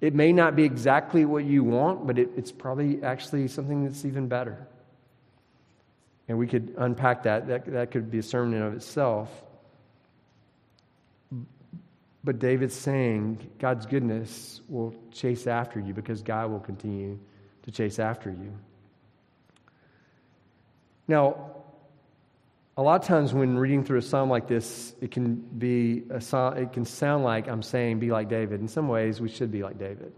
It 0.00 0.12
may 0.12 0.32
not 0.32 0.56
be 0.56 0.64
exactly 0.64 1.24
what 1.24 1.44
you 1.44 1.62
want, 1.62 2.04
but 2.04 2.18
it, 2.18 2.30
it's 2.36 2.50
probably 2.50 3.00
actually 3.04 3.46
something 3.46 3.84
that's 3.84 4.04
even 4.04 4.26
better. 4.26 4.66
And 6.26 6.36
we 6.36 6.48
could 6.48 6.74
unpack 6.76 7.22
that. 7.22 7.46
that. 7.46 7.66
That 7.66 7.92
could 7.92 8.10
be 8.10 8.18
a 8.18 8.24
sermon 8.24 8.54
in 8.54 8.62
of 8.64 8.74
itself. 8.74 9.30
But 12.24 12.40
David's 12.40 12.74
saying 12.74 13.52
God's 13.60 13.86
goodness 13.86 14.62
will 14.68 14.96
chase 15.12 15.46
after 15.46 15.78
you 15.78 15.94
because 15.94 16.22
God 16.22 16.50
will 16.50 16.58
continue 16.58 17.20
to 17.62 17.70
chase 17.70 18.00
after 18.00 18.30
you. 18.30 18.52
Now, 21.06 21.52
a 22.78 22.82
lot 22.82 23.00
of 23.00 23.06
times 23.06 23.34
when 23.34 23.58
reading 23.58 23.82
through 23.82 23.98
a 23.98 24.02
psalm 24.02 24.30
like 24.30 24.46
this, 24.46 24.94
it 25.00 25.10
can 25.10 25.34
be 25.34 26.04
a 26.10 26.20
psalm, 26.20 26.56
it 26.56 26.72
can 26.72 26.84
sound 26.84 27.24
like 27.24 27.48
I'm 27.48 27.60
saying 27.60 27.98
be 27.98 28.12
like 28.12 28.28
David. 28.28 28.60
In 28.60 28.68
some 28.68 28.86
ways, 28.86 29.20
we 29.20 29.28
should 29.28 29.50
be 29.50 29.64
like 29.64 29.78
David. 29.78 30.12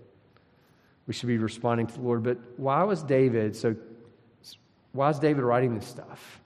We 1.07 1.15
should 1.15 1.29
be 1.29 1.39
responding 1.39 1.87
to 1.87 1.95
the 1.95 2.03
Lord. 2.03 2.23
But 2.23 2.37
why 2.59 2.85
was 2.85 3.03
David 3.03 3.57
so 3.57 3.75
why 4.93 5.09
is 5.09 5.19
David 5.19 5.43
writing 5.43 5.75
this 5.75 5.87
stuff? 5.87 6.41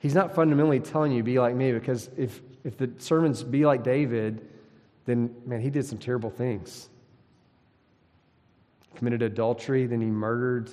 He's 0.00 0.14
not 0.14 0.34
fundamentally 0.34 0.80
telling 0.80 1.12
you 1.12 1.22
be 1.22 1.38
like 1.38 1.54
me 1.54 1.72
because 1.72 2.10
if 2.18 2.42
if 2.62 2.76
the 2.76 2.90
sermons 2.98 3.42
be 3.42 3.64
like 3.64 3.82
David, 3.82 4.46
then 5.06 5.34
man, 5.46 5.62
he 5.62 5.70
did 5.70 5.86
some 5.86 5.96
terrible 5.96 6.30
things. 6.30 6.90
Committed 8.96 9.22
adultery, 9.22 9.86
then 9.86 10.02
he 10.02 10.08
murdered 10.08 10.68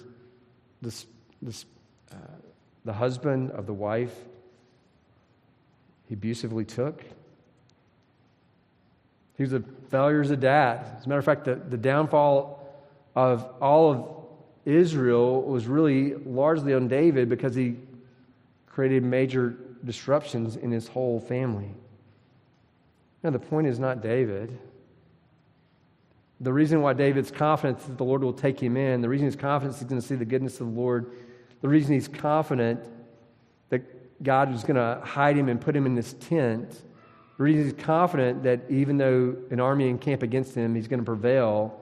this 0.81 1.05
this 1.41 1.65
uh, 2.11 2.15
the 2.89 2.93
husband 2.93 3.51
of 3.51 3.67
the 3.67 3.73
wife 3.73 4.15
he 6.07 6.15
abusively 6.15 6.65
took. 6.65 7.03
He 9.37 9.43
was 9.43 9.53
a 9.53 9.59
failure 9.91 10.21
as 10.21 10.31
a 10.31 10.35
dad. 10.35 10.83
As 10.97 11.05
a 11.05 11.09
matter 11.09 11.19
of 11.19 11.25
fact, 11.25 11.45
the, 11.45 11.53
the 11.53 11.77
downfall 11.77 12.67
of 13.15 13.47
all 13.61 13.91
of 13.91 14.15
Israel 14.65 15.43
was 15.43 15.67
really 15.67 16.15
largely 16.15 16.73
on 16.73 16.87
David 16.87 17.29
because 17.29 17.53
he 17.53 17.75
created 18.65 19.03
major 19.03 19.55
disruptions 19.85 20.55
in 20.55 20.71
his 20.71 20.87
whole 20.87 21.19
family. 21.19 21.69
Now, 23.21 23.29
the 23.29 23.37
point 23.37 23.67
is 23.67 23.77
not 23.77 24.01
David. 24.01 24.57
The 26.39 26.51
reason 26.51 26.81
why 26.81 26.93
David's 26.93 27.29
confidence 27.29 27.83
that 27.83 27.99
the 27.99 28.03
Lord 28.03 28.23
will 28.23 28.33
take 28.33 28.59
him 28.59 28.77
in, 28.77 29.01
the 29.01 29.09
reason 29.09 29.27
he's 29.27 29.35
confident 29.35 29.77
he's 29.77 29.87
going 29.87 30.01
to 30.01 30.07
see 30.07 30.15
the 30.15 30.25
goodness 30.25 30.59
of 30.59 30.73
the 30.73 30.79
Lord 30.79 31.11
the 31.61 31.67
reason 31.67 31.93
he's 31.93 32.07
confident 32.07 32.79
that 33.69 34.23
God 34.23 34.51
was 34.51 34.63
going 34.63 34.75
to 34.75 35.05
hide 35.05 35.37
him 35.37 35.49
and 35.49 35.59
put 35.59 35.75
him 35.75 35.85
in 35.85 35.95
this 35.95 36.13
tent, 36.13 36.71
the 37.37 37.43
reason 37.43 37.63
he's 37.65 37.85
confident 37.85 38.43
that 38.43 38.61
even 38.69 38.97
though 38.97 39.35
an 39.49 39.59
army 39.59 39.89
encamp 39.89 40.23
against 40.23 40.55
him, 40.55 40.75
he's 40.75 40.87
going 40.87 40.99
to 40.99 41.05
prevail, 41.05 41.79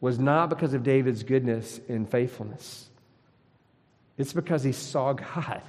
was 0.00 0.18
not 0.18 0.48
because 0.48 0.74
of 0.74 0.82
David's 0.82 1.22
goodness 1.22 1.80
and 1.88 2.08
faithfulness. 2.08 2.88
It's 4.16 4.32
because 4.32 4.62
he 4.62 4.72
saw 4.72 5.12
God. 5.12 5.62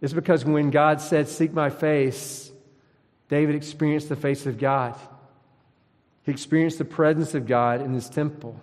It's 0.00 0.12
because 0.12 0.44
when 0.44 0.70
God 0.70 1.00
said, 1.00 1.28
Seek 1.28 1.52
my 1.52 1.70
face, 1.70 2.50
David 3.28 3.54
experienced 3.54 4.08
the 4.08 4.16
face 4.16 4.46
of 4.46 4.58
God. 4.58 4.96
He 6.24 6.32
experienced 6.32 6.78
the 6.78 6.84
presence 6.84 7.34
of 7.34 7.46
God 7.46 7.80
in 7.80 7.92
his 7.92 8.08
temple. 8.08 8.60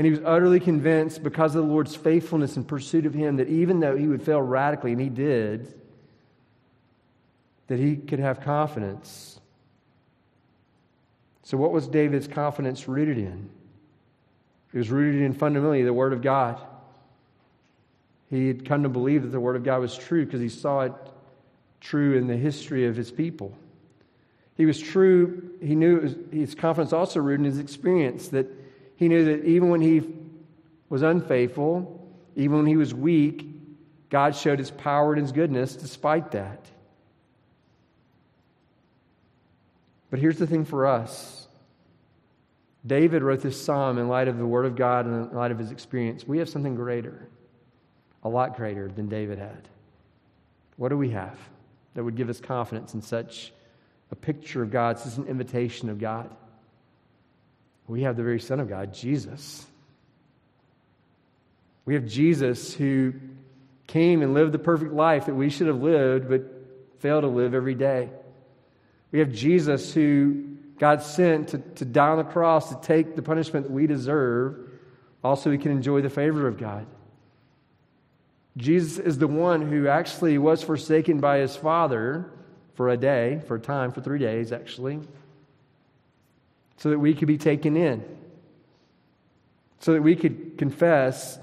And 0.00 0.06
he 0.06 0.12
was 0.12 0.22
utterly 0.24 0.60
convinced 0.60 1.22
because 1.22 1.54
of 1.54 1.62
the 1.62 1.70
Lord's 1.70 1.94
faithfulness 1.94 2.56
and 2.56 2.66
pursuit 2.66 3.04
of 3.04 3.12
him 3.12 3.36
that 3.36 3.48
even 3.48 3.80
though 3.80 3.94
he 3.94 4.06
would 4.06 4.22
fail 4.22 4.40
radically, 4.40 4.92
and 4.92 5.00
he 5.02 5.10
did, 5.10 5.74
that 7.66 7.78
he 7.78 7.96
could 7.96 8.18
have 8.18 8.40
confidence. 8.40 9.38
So, 11.42 11.58
what 11.58 11.70
was 11.70 11.86
David's 11.86 12.26
confidence 12.26 12.88
rooted 12.88 13.18
in? 13.18 13.50
It 14.72 14.78
was 14.78 14.88
rooted 14.88 15.20
in 15.20 15.34
fundamentally 15.34 15.82
the 15.82 15.92
Word 15.92 16.14
of 16.14 16.22
God. 16.22 16.58
He 18.30 18.48
had 18.48 18.64
come 18.64 18.84
to 18.84 18.88
believe 18.88 19.20
that 19.20 19.28
the 19.28 19.38
Word 19.38 19.56
of 19.56 19.64
God 19.64 19.82
was 19.82 19.94
true 19.94 20.24
because 20.24 20.40
he 20.40 20.48
saw 20.48 20.80
it 20.80 20.94
true 21.82 22.16
in 22.16 22.26
the 22.26 22.38
history 22.38 22.86
of 22.86 22.96
his 22.96 23.10
people. 23.10 23.54
He 24.56 24.64
was 24.64 24.80
true, 24.80 25.50
he 25.62 25.74
knew 25.74 26.00
was, 26.00 26.16
his 26.32 26.54
confidence 26.54 26.94
also 26.94 27.20
rooted 27.20 27.44
in 27.44 27.52
his 27.52 27.58
experience 27.58 28.28
that 28.28 28.46
he 29.00 29.08
knew 29.08 29.24
that 29.24 29.46
even 29.46 29.70
when 29.70 29.80
he 29.80 30.02
was 30.90 31.00
unfaithful, 31.00 32.06
even 32.36 32.58
when 32.58 32.66
he 32.66 32.76
was 32.76 32.92
weak, 32.92 33.46
God 34.10 34.36
showed 34.36 34.58
his 34.58 34.70
power 34.70 35.14
and 35.14 35.22
his 35.22 35.32
goodness 35.32 35.74
despite 35.74 36.32
that. 36.32 36.66
But 40.10 40.18
here's 40.18 40.36
the 40.36 40.46
thing 40.46 40.66
for 40.66 40.86
us 40.86 41.48
David 42.86 43.22
wrote 43.22 43.40
this 43.40 43.58
psalm 43.58 43.96
in 43.96 44.06
light 44.06 44.28
of 44.28 44.36
the 44.36 44.44
Word 44.44 44.66
of 44.66 44.76
God 44.76 45.06
and 45.06 45.30
in 45.30 45.34
light 45.34 45.50
of 45.50 45.58
his 45.58 45.70
experience. 45.70 46.28
We 46.28 46.36
have 46.36 46.50
something 46.50 46.74
greater, 46.74 47.26
a 48.22 48.28
lot 48.28 48.54
greater 48.54 48.88
than 48.88 49.08
David 49.08 49.38
had. 49.38 49.66
What 50.76 50.90
do 50.90 50.98
we 50.98 51.08
have 51.08 51.38
that 51.94 52.04
would 52.04 52.16
give 52.16 52.28
us 52.28 52.38
confidence 52.38 52.92
in 52.92 53.00
such 53.00 53.54
a 54.10 54.14
picture 54.14 54.62
of 54.62 54.70
God, 54.70 54.98
such 54.98 55.16
an 55.16 55.26
invitation 55.26 55.88
of 55.88 55.98
God? 55.98 56.36
We 57.90 58.02
have 58.02 58.16
the 58.16 58.22
very 58.22 58.38
Son 58.38 58.60
of 58.60 58.68
God, 58.68 58.94
Jesus. 58.94 59.66
We 61.84 61.94
have 61.94 62.06
Jesus 62.06 62.72
who 62.72 63.14
came 63.88 64.22
and 64.22 64.32
lived 64.32 64.52
the 64.52 64.60
perfect 64.60 64.92
life 64.92 65.26
that 65.26 65.34
we 65.34 65.50
should 65.50 65.66
have 65.66 65.82
lived 65.82 66.28
but 66.28 66.42
fail 67.00 67.20
to 67.20 67.26
live 67.26 67.52
every 67.52 67.74
day. 67.74 68.10
We 69.10 69.18
have 69.18 69.32
Jesus 69.32 69.92
who 69.92 70.56
God 70.78 71.02
sent 71.02 71.48
to, 71.48 71.58
to 71.58 71.84
die 71.84 72.10
on 72.10 72.18
the 72.18 72.24
cross 72.24 72.68
to 72.68 72.80
take 72.80 73.16
the 73.16 73.22
punishment 73.22 73.66
that 73.66 73.72
we 73.72 73.88
deserve, 73.88 74.70
also, 75.24 75.50
we 75.50 75.58
can 75.58 75.72
enjoy 75.72 76.00
the 76.00 76.08
favor 76.08 76.46
of 76.46 76.58
God. 76.58 76.86
Jesus 78.56 78.98
is 78.98 79.18
the 79.18 79.26
one 79.26 79.68
who 79.68 79.88
actually 79.88 80.38
was 80.38 80.62
forsaken 80.62 81.18
by 81.18 81.38
his 81.38 81.56
Father 81.56 82.30
for 82.74 82.88
a 82.88 82.96
day, 82.96 83.42
for 83.48 83.56
a 83.56 83.60
time, 83.60 83.90
for 83.90 84.00
three 84.00 84.20
days, 84.20 84.52
actually 84.52 85.00
so 86.80 86.88
that 86.88 86.98
we 86.98 87.12
could 87.12 87.28
be 87.28 87.36
taken 87.36 87.76
in, 87.76 88.02
so 89.80 89.92
that 89.92 90.02
we 90.02 90.16
could 90.16 90.56
confess, 90.56 91.38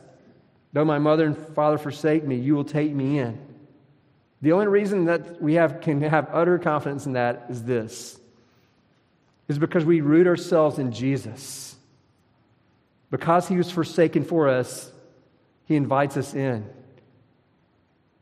though 0.73 0.83
my 0.83 0.97
mother 0.97 1.27
and 1.27 1.37
father 1.37 1.77
forsake 1.77 2.23
me, 2.23 2.37
you 2.37 2.55
will 2.55 2.63
take 2.63 2.91
me 2.91 3.19
in. 3.19 3.39
The 4.41 4.53
only 4.53 4.65
reason 4.65 5.05
that 5.05 5.39
we 5.39 5.53
have, 5.53 5.79
can 5.81 6.01
have 6.01 6.29
utter 6.33 6.57
confidence 6.57 7.05
in 7.05 7.13
that 7.13 7.45
is 7.49 7.63
this 7.63 8.19
is 9.47 9.59
because 9.59 9.85
we 9.85 10.01
root 10.01 10.27
ourselves 10.27 10.77
in 10.77 10.91
Jesus. 10.91 11.75
Because 13.09 13.47
he 13.47 13.55
was 13.55 13.71
forsaken 13.71 14.25
for 14.25 14.49
us, 14.49 14.91
he 15.65 15.75
invites 15.75 16.17
us 16.17 16.33
in. 16.33 16.67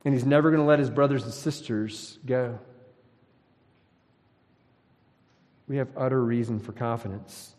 And 0.03 0.13
he's 0.13 0.25
never 0.25 0.51
going 0.51 0.61
to 0.61 0.67
let 0.67 0.77
his 0.77 0.91
brothers 0.91 1.23
and 1.23 1.33
sisters 1.33 2.19
go 2.25 2.59
we 5.67 5.77
have 5.77 5.89
utter 5.97 6.23
reason 6.23 6.59
for 6.59 6.71
confidence. 6.71 7.55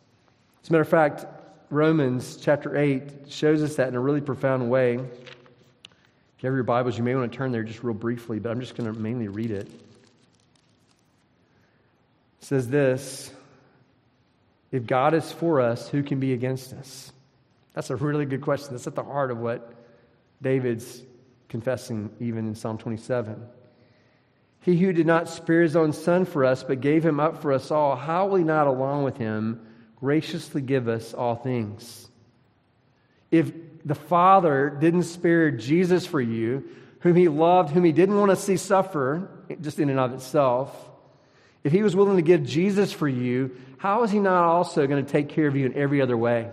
As 0.62 0.70
a 0.70 0.72
matter 0.72 0.82
of 0.82 0.88
fact, 0.88 1.26
Romans 1.70 2.36
chapter 2.36 2.76
8 2.76 3.28
shows 3.28 3.62
us 3.62 3.76
that 3.76 3.88
in 3.88 3.94
a 3.96 4.00
really 4.00 4.20
profound 4.20 4.70
way. 4.70 4.94
If 4.94 6.42
you 6.42 6.48
have 6.48 6.54
your 6.54 6.62
Bibles, 6.62 6.96
you 6.96 7.02
may 7.02 7.14
want 7.14 7.30
to 7.32 7.36
turn 7.36 7.50
there 7.50 7.64
just 7.64 7.82
real 7.82 7.94
briefly, 7.94 8.38
but 8.38 8.50
I'm 8.50 8.60
just 8.60 8.76
going 8.76 8.92
to 8.92 8.98
mainly 8.98 9.28
read 9.28 9.50
it. 9.50 9.66
It 9.66 9.72
says 12.40 12.68
this 12.68 13.32
If 14.70 14.86
God 14.86 15.14
is 15.14 15.32
for 15.32 15.60
us, 15.60 15.88
who 15.88 16.02
can 16.02 16.20
be 16.20 16.32
against 16.32 16.72
us? 16.74 17.12
That's 17.74 17.90
a 17.90 17.96
really 17.96 18.26
good 18.26 18.42
question. 18.42 18.70
That's 18.72 18.86
at 18.86 18.94
the 18.94 19.02
heart 19.02 19.30
of 19.30 19.38
what 19.38 19.72
David's 20.40 21.02
confessing, 21.48 22.10
even 22.20 22.46
in 22.46 22.54
Psalm 22.54 22.78
27. 22.78 23.44
He 24.66 24.76
who 24.76 24.92
did 24.92 25.06
not 25.06 25.28
spare 25.28 25.62
his 25.62 25.76
own 25.76 25.92
son 25.92 26.24
for 26.24 26.44
us, 26.44 26.64
but 26.64 26.80
gave 26.80 27.06
him 27.06 27.20
up 27.20 27.40
for 27.40 27.52
us 27.52 27.70
all, 27.70 27.94
how 27.94 28.26
will 28.26 28.34
he 28.34 28.42
not, 28.42 28.66
along 28.66 29.04
with 29.04 29.16
him, 29.16 29.64
graciously 29.94 30.60
give 30.60 30.88
us 30.88 31.14
all 31.14 31.36
things? 31.36 32.08
If 33.30 33.52
the 33.84 33.94
Father 33.94 34.76
didn't 34.80 35.04
spare 35.04 35.52
Jesus 35.52 36.04
for 36.04 36.20
you, 36.20 36.64
whom 36.98 37.14
he 37.14 37.28
loved, 37.28 37.70
whom 37.70 37.84
he 37.84 37.92
didn't 37.92 38.18
want 38.18 38.30
to 38.30 38.36
see 38.36 38.56
suffer, 38.56 39.30
just 39.60 39.78
in 39.78 39.88
and 39.88 40.00
of 40.00 40.12
itself, 40.14 40.76
if 41.62 41.70
he 41.70 41.84
was 41.84 41.94
willing 41.94 42.16
to 42.16 42.22
give 42.22 42.42
Jesus 42.42 42.92
for 42.92 43.06
you, 43.06 43.56
how 43.78 44.02
is 44.02 44.10
he 44.10 44.18
not 44.18 44.42
also 44.42 44.88
going 44.88 45.06
to 45.06 45.08
take 45.08 45.28
care 45.28 45.46
of 45.46 45.54
you 45.54 45.66
in 45.66 45.76
every 45.76 46.02
other 46.02 46.16
way? 46.16 46.50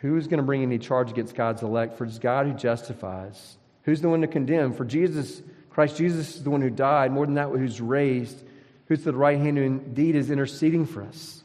Who 0.00 0.16
is 0.16 0.26
going 0.26 0.38
to 0.38 0.44
bring 0.44 0.62
any 0.62 0.78
charge 0.78 1.10
against 1.10 1.34
God's 1.34 1.62
elect? 1.62 1.96
For 1.96 2.04
it's 2.04 2.18
God 2.18 2.46
who 2.46 2.52
justifies. 2.52 3.56
Who's 3.84 4.00
the 4.00 4.08
one 4.08 4.20
to 4.20 4.26
condemn? 4.26 4.72
For 4.72 4.84
Jesus, 4.84 5.42
Christ 5.70 5.96
Jesus 5.96 6.36
is 6.36 6.44
the 6.44 6.50
one 6.50 6.62
who 6.62 6.70
died, 6.70 7.12
more 7.12 7.26
than 7.26 7.34
that, 7.34 7.48
who's 7.48 7.80
raised, 7.80 8.42
who's 8.86 9.00
to 9.00 9.12
the 9.12 9.16
right 9.16 9.38
hand 9.38 9.56
who 9.56 9.64
indeed 9.64 10.16
is 10.16 10.30
interceding 10.30 10.86
for 10.86 11.02
us. 11.02 11.42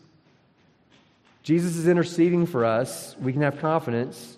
Jesus 1.44 1.76
is 1.76 1.88
interceding 1.88 2.46
for 2.46 2.66
us. 2.66 3.16
We 3.20 3.34
can 3.34 3.42
have 3.42 3.60
confidence. 3.60 4.38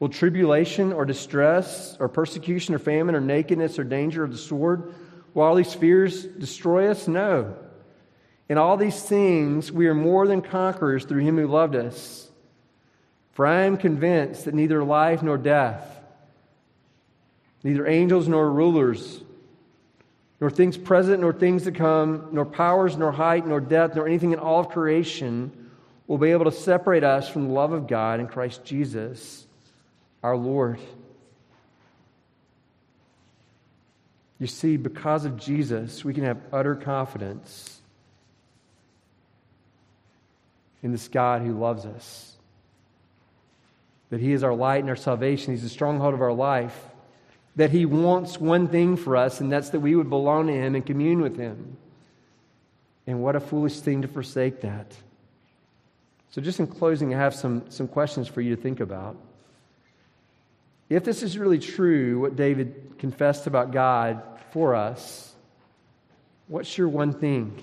Will 0.00 0.08
tribulation 0.08 0.92
or 0.92 1.04
distress 1.04 1.96
or 2.00 2.08
persecution 2.08 2.74
or 2.74 2.78
famine 2.78 3.14
or 3.14 3.20
nakedness 3.20 3.78
or 3.78 3.84
danger 3.84 4.24
or 4.24 4.28
the 4.28 4.38
sword, 4.38 4.94
Will 5.34 5.44
all 5.44 5.54
these 5.54 5.74
fears 5.74 6.24
destroy 6.24 6.90
us? 6.90 7.06
No. 7.06 7.54
In 8.48 8.58
all 8.58 8.76
these 8.76 9.00
things, 9.00 9.70
we 9.70 9.86
are 9.86 9.94
more 9.94 10.26
than 10.26 10.42
conquerors 10.42 11.04
through 11.04 11.22
him 11.22 11.36
who 11.36 11.46
loved 11.46 11.76
us. 11.76 12.27
For 13.38 13.46
I 13.46 13.66
am 13.66 13.76
convinced 13.76 14.46
that 14.46 14.54
neither 14.54 14.82
life 14.82 15.22
nor 15.22 15.38
death, 15.38 16.00
neither 17.62 17.86
angels 17.86 18.26
nor 18.26 18.50
rulers, 18.50 19.22
nor 20.40 20.50
things 20.50 20.76
present 20.76 21.20
nor 21.20 21.32
things 21.32 21.62
to 21.62 21.70
come, 21.70 22.30
nor 22.32 22.44
powers 22.44 22.96
nor 22.96 23.12
height 23.12 23.46
nor 23.46 23.60
depth, 23.60 23.94
nor 23.94 24.08
anything 24.08 24.32
in 24.32 24.40
all 24.40 24.58
of 24.58 24.70
creation 24.70 25.70
will 26.08 26.18
be 26.18 26.32
able 26.32 26.46
to 26.46 26.50
separate 26.50 27.04
us 27.04 27.28
from 27.28 27.46
the 27.46 27.52
love 27.52 27.70
of 27.70 27.86
God 27.86 28.18
in 28.18 28.26
Christ 28.26 28.64
Jesus, 28.64 29.46
our 30.20 30.36
Lord. 30.36 30.80
You 34.40 34.48
see, 34.48 34.76
because 34.76 35.24
of 35.24 35.36
Jesus, 35.36 36.04
we 36.04 36.12
can 36.12 36.24
have 36.24 36.40
utter 36.52 36.74
confidence 36.74 37.80
in 40.82 40.90
this 40.90 41.06
God 41.06 41.42
who 41.42 41.56
loves 41.56 41.86
us. 41.86 42.37
That 44.10 44.20
He 44.20 44.32
is 44.32 44.42
our 44.42 44.54
light 44.54 44.80
and 44.80 44.88
our 44.88 44.96
salvation. 44.96 45.52
He's 45.52 45.62
the 45.62 45.68
stronghold 45.68 46.14
of 46.14 46.22
our 46.22 46.32
life. 46.32 46.78
That 47.56 47.70
He 47.70 47.86
wants 47.86 48.38
one 48.38 48.68
thing 48.68 48.96
for 48.96 49.16
us, 49.16 49.40
and 49.40 49.50
that's 49.50 49.70
that 49.70 49.80
we 49.80 49.94
would 49.94 50.08
belong 50.08 50.46
to 50.46 50.52
Him 50.52 50.74
and 50.74 50.84
commune 50.84 51.20
with 51.20 51.36
Him. 51.36 51.76
And 53.06 53.22
what 53.22 53.36
a 53.36 53.40
foolish 53.40 53.80
thing 53.80 54.02
to 54.02 54.08
forsake 54.08 54.60
that. 54.60 54.94
So, 56.30 56.42
just 56.42 56.60
in 56.60 56.66
closing, 56.66 57.14
I 57.14 57.18
have 57.18 57.34
some, 57.34 57.70
some 57.70 57.88
questions 57.88 58.28
for 58.28 58.40
you 58.40 58.54
to 58.54 58.60
think 58.60 58.80
about. 58.80 59.16
If 60.88 61.04
this 61.04 61.22
is 61.22 61.36
really 61.36 61.58
true, 61.58 62.20
what 62.20 62.36
David 62.36 62.94
confessed 62.98 63.46
about 63.46 63.72
God 63.72 64.22
for 64.52 64.74
us, 64.74 65.32
what's 66.46 66.78
your 66.78 66.88
one 66.88 67.12
thing? 67.12 67.60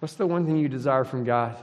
What's 0.00 0.14
the 0.14 0.26
one 0.26 0.46
thing 0.46 0.56
you 0.56 0.68
desire 0.68 1.04
from 1.04 1.24
God? 1.24 1.56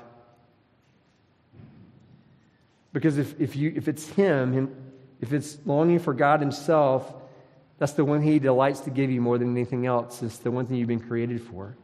Because 2.93 3.17
if, 3.17 3.39
if, 3.39 3.55
you, 3.55 3.73
if 3.75 3.87
it's 3.87 4.07
Him, 4.09 4.75
if 5.21 5.33
it's 5.33 5.57
longing 5.65 5.99
for 5.99 6.13
God 6.13 6.39
Himself, 6.39 7.13
that's 7.77 7.93
the 7.93 8.05
one 8.05 8.21
He 8.21 8.39
delights 8.39 8.81
to 8.81 8.89
give 8.89 9.11
you 9.11 9.21
more 9.21 9.37
than 9.37 9.51
anything 9.51 9.85
else. 9.85 10.21
It's 10.23 10.37
the 10.37 10.51
one 10.51 10.65
thing 10.65 10.77
you've 10.77 10.87
been 10.87 10.99
created 10.99 11.41
for. 11.41 11.75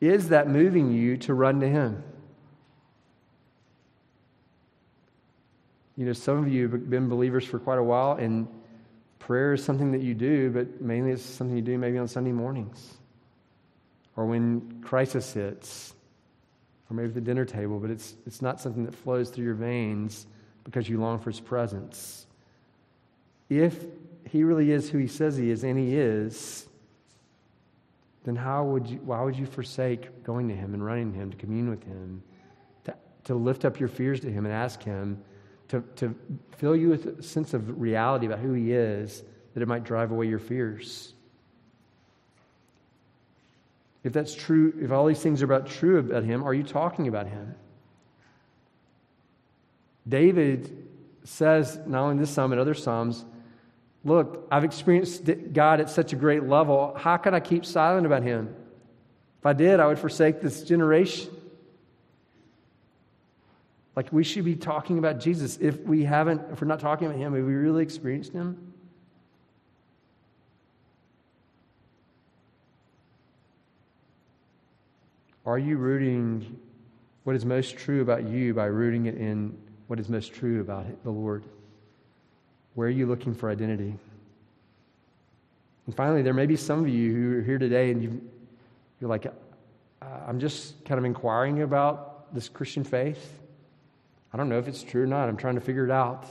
Is 0.00 0.30
that 0.30 0.48
moving 0.48 0.92
you 0.92 1.16
to 1.18 1.34
run 1.34 1.60
to 1.60 1.68
Him? 1.68 2.02
You 5.96 6.06
know, 6.06 6.12
some 6.12 6.38
of 6.38 6.48
you 6.48 6.68
have 6.68 6.88
been 6.88 7.08
believers 7.08 7.44
for 7.44 7.58
quite 7.58 7.78
a 7.78 7.82
while, 7.82 8.12
and 8.12 8.48
prayer 9.18 9.52
is 9.52 9.62
something 9.62 9.92
that 9.92 10.00
you 10.00 10.14
do, 10.14 10.50
but 10.50 10.80
mainly 10.80 11.12
it's 11.12 11.22
something 11.22 11.54
you 11.54 11.62
do 11.62 11.76
maybe 11.76 11.98
on 11.98 12.08
Sunday 12.08 12.32
mornings 12.32 12.96
or 14.16 14.26
when 14.26 14.82
crisis 14.82 15.32
hits 15.32 15.94
or 16.90 16.94
maybe 16.94 17.10
the 17.10 17.20
dinner 17.20 17.44
table, 17.44 17.78
but 17.78 17.90
it's, 17.90 18.16
it's 18.26 18.42
not 18.42 18.60
something 18.60 18.84
that 18.84 18.94
flows 18.94 19.30
through 19.30 19.44
your 19.44 19.54
veins 19.54 20.26
because 20.64 20.88
you 20.88 21.00
long 21.00 21.20
for 21.20 21.30
His 21.30 21.40
presence. 21.40 22.26
If 23.48 23.84
He 24.28 24.42
really 24.42 24.72
is 24.72 24.90
who 24.90 24.98
He 24.98 25.06
says 25.06 25.36
He 25.36 25.50
is, 25.50 25.62
and 25.62 25.78
He 25.78 25.96
is, 25.96 26.66
then 28.24 28.36
how 28.36 28.64
would 28.64 28.88
you, 28.88 28.98
why 28.98 29.22
would 29.22 29.36
you 29.36 29.46
forsake 29.46 30.24
going 30.24 30.48
to 30.48 30.54
Him 30.54 30.74
and 30.74 30.84
running 30.84 31.12
to 31.12 31.18
Him 31.18 31.30
to 31.30 31.36
commune 31.36 31.70
with 31.70 31.84
Him, 31.84 32.22
to, 32.84 32.94
to 33.24 33.34
lift 33.34 33.64
up 33.64 33.78
your 33.78 33.88
fears 33.88 34.20
to 34.20 34.30
Him 34.30 34.44
and 34.44 34.52
ask 34.52 34.82
Him 34.82 35.22
to, 35.68 35.82
to 35.96 36.14
fill 36.56 36.74
you 36.74 36.88
with 36.88 37.20
a 37.20 37.22
sense 37.22 37.54
of 37.54 37.80
reality 37.80 38.26
about 38.26 38.40
who 38.40 38.52
He 38.52 38.72
is, 38.72 39.22
that 39.54 39.62
it 39.62 39.68
might 39.68 39.84
drive 39.84 40.10
away 40.10 40.26
your 40.26 40.38
fears. 40.40 41.14
If 44.02 44.12
that's 44.12 44.34
true, 44.34 44.72
if 44.80 44.90
all 44.90 45.06
these 45.06 45.22
things 45.22 45.42
are 45.42 45.44
about 45.44 45.66
true 45.66 45.98
about 45.98 46.24
Him, 46.24 46.42
are 46.42 46.54
you 46.54 46.62
talking 46.62 47.08
about 47.08 47.26
Him? 47.26 47.54
David 50.08 50.88
says, 51.24 51.78
not 51.86 52.02
only 52.02 52.12
in 52.12 52.18
this 52.18 52.30
psalm, 52.30 52.50
but 52.50 52.58
other 52.58 52.74
psalms, 52.74 53.24
Look, 54.04 54.46
I've 54.50 54.64
experienced 54.64 55.28
God 55.52 55.80
at 55.80 55.90
such 55.90 56.12
a 56.12 56.16
great 56.16 56.44
level. 56.44 56.94
How 56.96 57.16
can 57.18 57.34
I 57.34 57.40
keep 57.40 57.66
silent 57.66 58.06
about 58.06 58.22
Him? 58.22 58.54
If 59.40 59.46
I 59.46 59.52
did, 59.52 59.80
I 59.80 59.86
would 59.86 59.98
forsake 59.98 60.40
this 60.40 60.62
generation. 60.62 61.30
Like 63.96 64.12
we 64.12 64.24
should 64.24 64.44
be 64.44 64.56
talking 64.56 64.98
about 64.98 65.20
Jesus. 65.20 65.58
If 65.58 65.80
we 65.80 66.04
haven't, 66.04 66.42
if 66.52 66.60
we're 66.60 66.68
not 66.68 66.80
talking 66.80 67.06
about 67.06 67.18
him, 67.18 67.34
have 67.34 67.44
we 67.44 67.52
really 67.52 67.82
experienced 67.82 68.32
him? 68.32 68.69
Are 75.50 75.58
you 75.58 75.78
rooting 75.78 76.60
what 77.24 77.34
is 77.34 77.44
most 77.44 77.76
true 77.76 78.02
about 78.02 78.22
you 78.22 78.54
by 78.54 78.66
rooting 78.66 79.06
it 79.06 79.16
in 79.16 79.58
what 79.88 79.98
is 79.98 80.08
most 80.08 80.32
true 80.32 80.60
about 80.60 80.86
the 81.02 81.10
Lord? 81.10 81.42
Where 82.74 82.86
are 82.86 82.92
you 82.92 83.06
looking 83.06 83.34
for 83.34 83.50
identity? 83.50 83.92
And 85.86 85.96
finally, 85.96 86.22
there 86.22 86.34
may 86.34 86.46
be 86.46 86.54
some 86.54 86.78
of 86.78 86.88
you 86.88 87.12
who 87.12 87.38
are 87.38 87.42
here 87.42 87.58
today 87.58 87.90
and 87.90 88.00
you, 88.00 88.30
you're 89.00 89.10
like, 89.10 89.26
uh, 89.26 89.32
I'm 90.24 90.38
just 90.38 90.84
kind 90.84 91.00
of 91.00 91.04
inquiring 91.04 91.62
about 91.62 92.32
this 92.32 92.48
Christian 92.48 92.84
faith. 92.84 93.40
I 94.32 94.36
don't 94.36 94.48
know 94.48 94.58
if 94.60 94.68
it's 94.68 94.84
true 94.84 95.02
or 95.02 95.08
not. 95.08 95.28
I'm 95.28 95.36
trying 95.36 95.56
to 95.56 95.60
figure 95.60 95.84
it 95.84 95.90
out. 95.90 96.26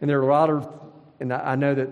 And 0.00 0.08
there 0.08 0.20
are 0.20 0.28
a 0.28 0.32
lot 0.32 0.48
of, 0.48 0.89
and 1.20 1.34
I 1.34 1.54
know 1.54 1.74
that 1.74 1.88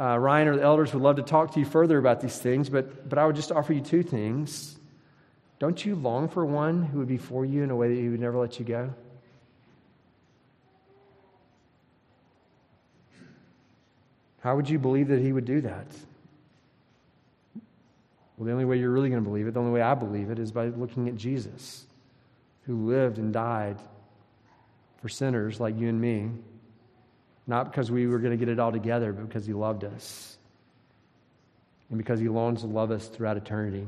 uh, 0.00 0.18
Ryan 0.18 0.48
or 0.48 0.56
the 0.56 0.62
elders 0.62 0.92
would 0.92 1.02
love 1.02 1.16
to 1.16 1.22
talk 1.22 1.52
to 1.52 1.60
you 1.60 1.64
further 1.64 1.98
about 1.98 2.20
these 2.20 2.36
things, 2.36 2.68
but, 2.68 3.08
but 3.08 3.16
I 3.16 3.24
would 3.24 3.36
just 3.36 3.52
offer 3.52 3.72
you 3.72 3.80
two 3.80 4.02
things. 4.02 4.76
Don't 5.60 5.86
you 5.86 5.94
long 5.94 6.28
for 6.28 6.44
one 6.44 6.82
who 6.82 6.98
would 6.98 7.06
be 7.06 7.16
for 7.16 7.44
you 7.44 7.62
in 7.62 7.70
a 7.70 7.76
way 7.76 7.94
that 7.94 8.00
he 8.00 8.08
would 8.08 8.18
never 8.18 8.36
let 8.36 8.58
you 8.58 8.64
go? 8.64 8.92
How 14.40 14.56
would 14.56 14.68
you 14.68 14.80
believe 14.80 15.06
that 15.08 15.20
he 15.20 15.32
would 15.32 15.44
do 15.44 15.60
that? 15.60 15.86
Well, 18.36 18.46
the 18.46 18.52
only 18.52 18.64
way 18.64 18.76
you're 18.78 18.90
really 18.90 19.08
going 19.08 19.22
to 19.22 19.28
believe 19.28 19.46
it, 19.46 19.54
the 19.54 19.60
only 19.60 19.70
way 19.70 19.82
I 19.82 19.94
believe 19.94 20.30
it, 20.30 20.40
is 20.40 20.50
by 20.50 20.66
looking 20.66 21.08
at 21.08 21.14
Jesus 21.14 21.86
who 22.66 22.88
lived 22.88 23.18
and 23.18 23.32
died 23.32 23.78
for 25.00 25.08
sinners 25.08 25.60
like 25.60 25.78
you 25.78 25.88
and 25.88 26.00
me, 26.00 26.30
not 27.46 27.70
because 27.70 27.90
we 27.90 28.06
were 28.06 28.18
going 28.18 28.32
to 28.32 28.36
get 28.36 28.48
it 28.48 28.58
all 28.58 28.72
together, 28.72 29.12
but 29.12 29.26
because 29.28 29.46
he 29.46 29.52
loved 29.52 29.84
us 29.84 30.36
and 31.88 31.98
because 31.98 32.20
he 32.20 32.28
longs 32.28 32.62
to 32.62 32.66
love 32.66 32.90
us 32.90 33.06
throughout 33.08 33.36
eternity. 33.36 33.86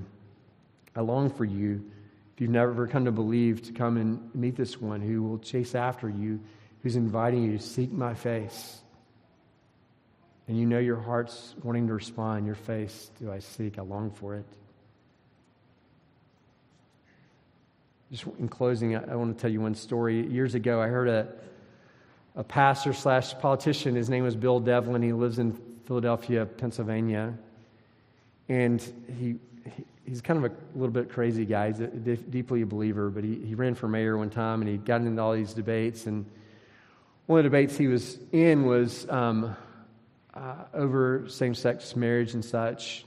I 0.96 1.00
long 1.00 1.30
for 1.30 1.44
you, 1.44 1.90
if 2.34 2.40
you've 2.40 2.50
never 2.50 2.86
come 2.86 3.04
to 3.06 3.12
believe, 3.12 3.62
to 3.62 3.72
come 3.72 3.96
and 3.96 4.34
meet 4.34 4.56
this 4.56 4.80
one 4.80 5.00
who 5.00 5.22
will 5.22 5.38
chase 5.38 5.74
after 5.74 6.08
you, 6.08 6.40
who's 6.82 6.96
inviting 6.96 7.44
you 7.44 7.56
to 7.56 7.62
seek 7.62 7.90
my 7.92 8.14
face. 8.14 8.80
And 10.46 10.58
you 10.58 10.66
know 10.66 10.78
your 10.78 11.00
heart's 11.00 11.54
wanting 11.62 11.86
to 11.86 11.94
respond, 11.94 12.44
your 12.44 12.54
face, 12.54 13.10
do 13.18 13.32
I 13.32 13.38
seek? 13.38 13.78
I 13.78 13.82
long 13.82 14.10
for 14.10 14.34
it. 14.34 14.44
Just 18.12 18.26
in 18.38 18.48
closing, 18.48 18.94
I, 18.96 19.12
I 19.12 19.14
want 19.14 19.36
to 19.36 19.40
tell 19.40 19.50
you 19.50 19.62
one 19.62 19.74
story. 19.74 20.26
Years 20.26 20.54
ago, 20.54 20.80
I 20.80 20.88
heard 20.88 21.08
a, 21.08 21.28
a 22.34 22.44
pastor 22.44 22.92
slash 22.92 23.34
politician. 23.38 23.94
His 23.94 24.10
name 24.10 24.24
was 24.24 24.36
Bill 24.36 24.60
Devlin. 24.60 25.02
He 25.02 25.12
lives 25.12 25.38
in 25.38 25.52
Philadelphia, 25.86 26.46
Pennsylvania. 26.46 27.34
And 28.48 28.80
he, 29.18 29.36
he 29.76 29.84
he's 30.06 30.20
kind 30.20 30.44
of 30.44 30.50
a 30.52 30.54
little 30.74 30.92
bit 30.92 31.10
crazy 31.10 31.44
guy. 31.44 31.68
He's 31.68 31.80
a, 31.80 31.86
deeply 31.86 32.62
a 32.62 32.66
believer, 32.66 33.10
but 33.10 33.24
he, 33.24 33.36
he 33.36 33.54
ran 33.54 33.74
for 33.74 33.88
mayor 33.88 34.16
one 34.18 34.30
time 34.30 34.60
and 34.60 34.70
he 34.70 34.76
got 34.76 35.00
into 35.00 35.20
all 35.20 35.32
these 35.32 35.54
debates. 35.54 36.06
And 36.06 36.26
one 37.26 37.38
of 37.38 37.44
the 37.44 37.50
debates 37.50 37.76
he 37.76 37.86
was 37.86 38.18
in 38.32 38.64
was 38.64 39.08
um, 39.08 39.56
uh, 40.34 40.54
over 40.74 41.28
same 41.28 41.54
sex 41.54 41.96
marriage 41.96 42.34
and 42.34 42.44
such. 42.44 43.06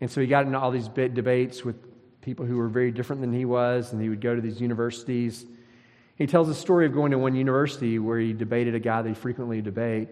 And 0.00 0.10
so 0.10 0.20
he 0.20 0.26
got 0.26 0.46
into 0.46 0.58
all 0.58 0.70
these 0.70 0.88
debates 0.88 1.64
with 1.64 1.76
people 2.20 2.44
who 2.44 2.56
were 2.56 2.68
very 2.68 2.90
different 2.90 3.22
than 3.22 3.32
he 3.32 3.44
was, 3.44 3.92
and 3.92 4.02
he 4.02 4.08
would 4.08 4.20
go 4.20 4.34
to 4.34 4.40
these 4.40 4.60
universities. 4.60 5.44
He 6.18 6.26
tells 6.26 6.48
the 6.48 6.54
story 6.54 6.84
of 6.84 6.92
going 6.92 7.12
to 7.12 7.18
one 7.18 7.34
university 7.34 7.98
where 7.98 8.18
he 8.18 8.32
debated 8.32 8.74
a 8.74 8.80
guy 8.80 9.02
that 9.02 9.08
he 9.08 9.14
frequently 9.14 9.62
debate. 9.62 10.08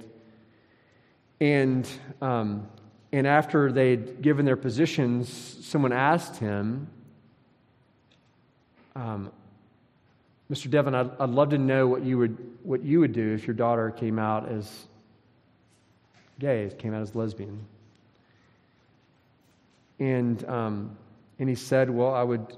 And, 1.40 1.86
um, 2.22 2.68
and 3.12 3.26
after 3.26 3.72
they'd 3.72 4.22
given 4.22 4.46
their 4.46 4.56
positions, 4.56 5.28
someone 5.66 5.92
asked 5.92 6.36
him, 6.36 6.88
um, 8.94 9.32
Mr. 10.50 10.70
Devlin, 10.70 10.94
I'd, 10.94 11.10
I'd 11.18 11.30
love 11.30 11.50
to 11.50 11.58
know 11.58 11.88
what 11.88 12.04
you, 12.04 12.18
would, 12.18 12.38
what 12.62 12.82
you 12.82 13.00
would 13.00 13.12
do 13.12 13.34
if 13.34 13.46
your 13.46 13.54
daughter 13.54 13.90
came 13.90 14.18
out 14.18 14.48
as 14.48 14.86
gay, 16.38 16.70
came 16.78 16.94
out 16.94 17.02
as 17.02 17.14
lesbian. 17.14 17.66
And 19.98 20.44
um, 20.48 20.96
and 21.38 21.48
he 21.48 21.54
said, 21.54 21.90
Well, 21.90 22.14
I 22.14 22.22
would 22.22 22.56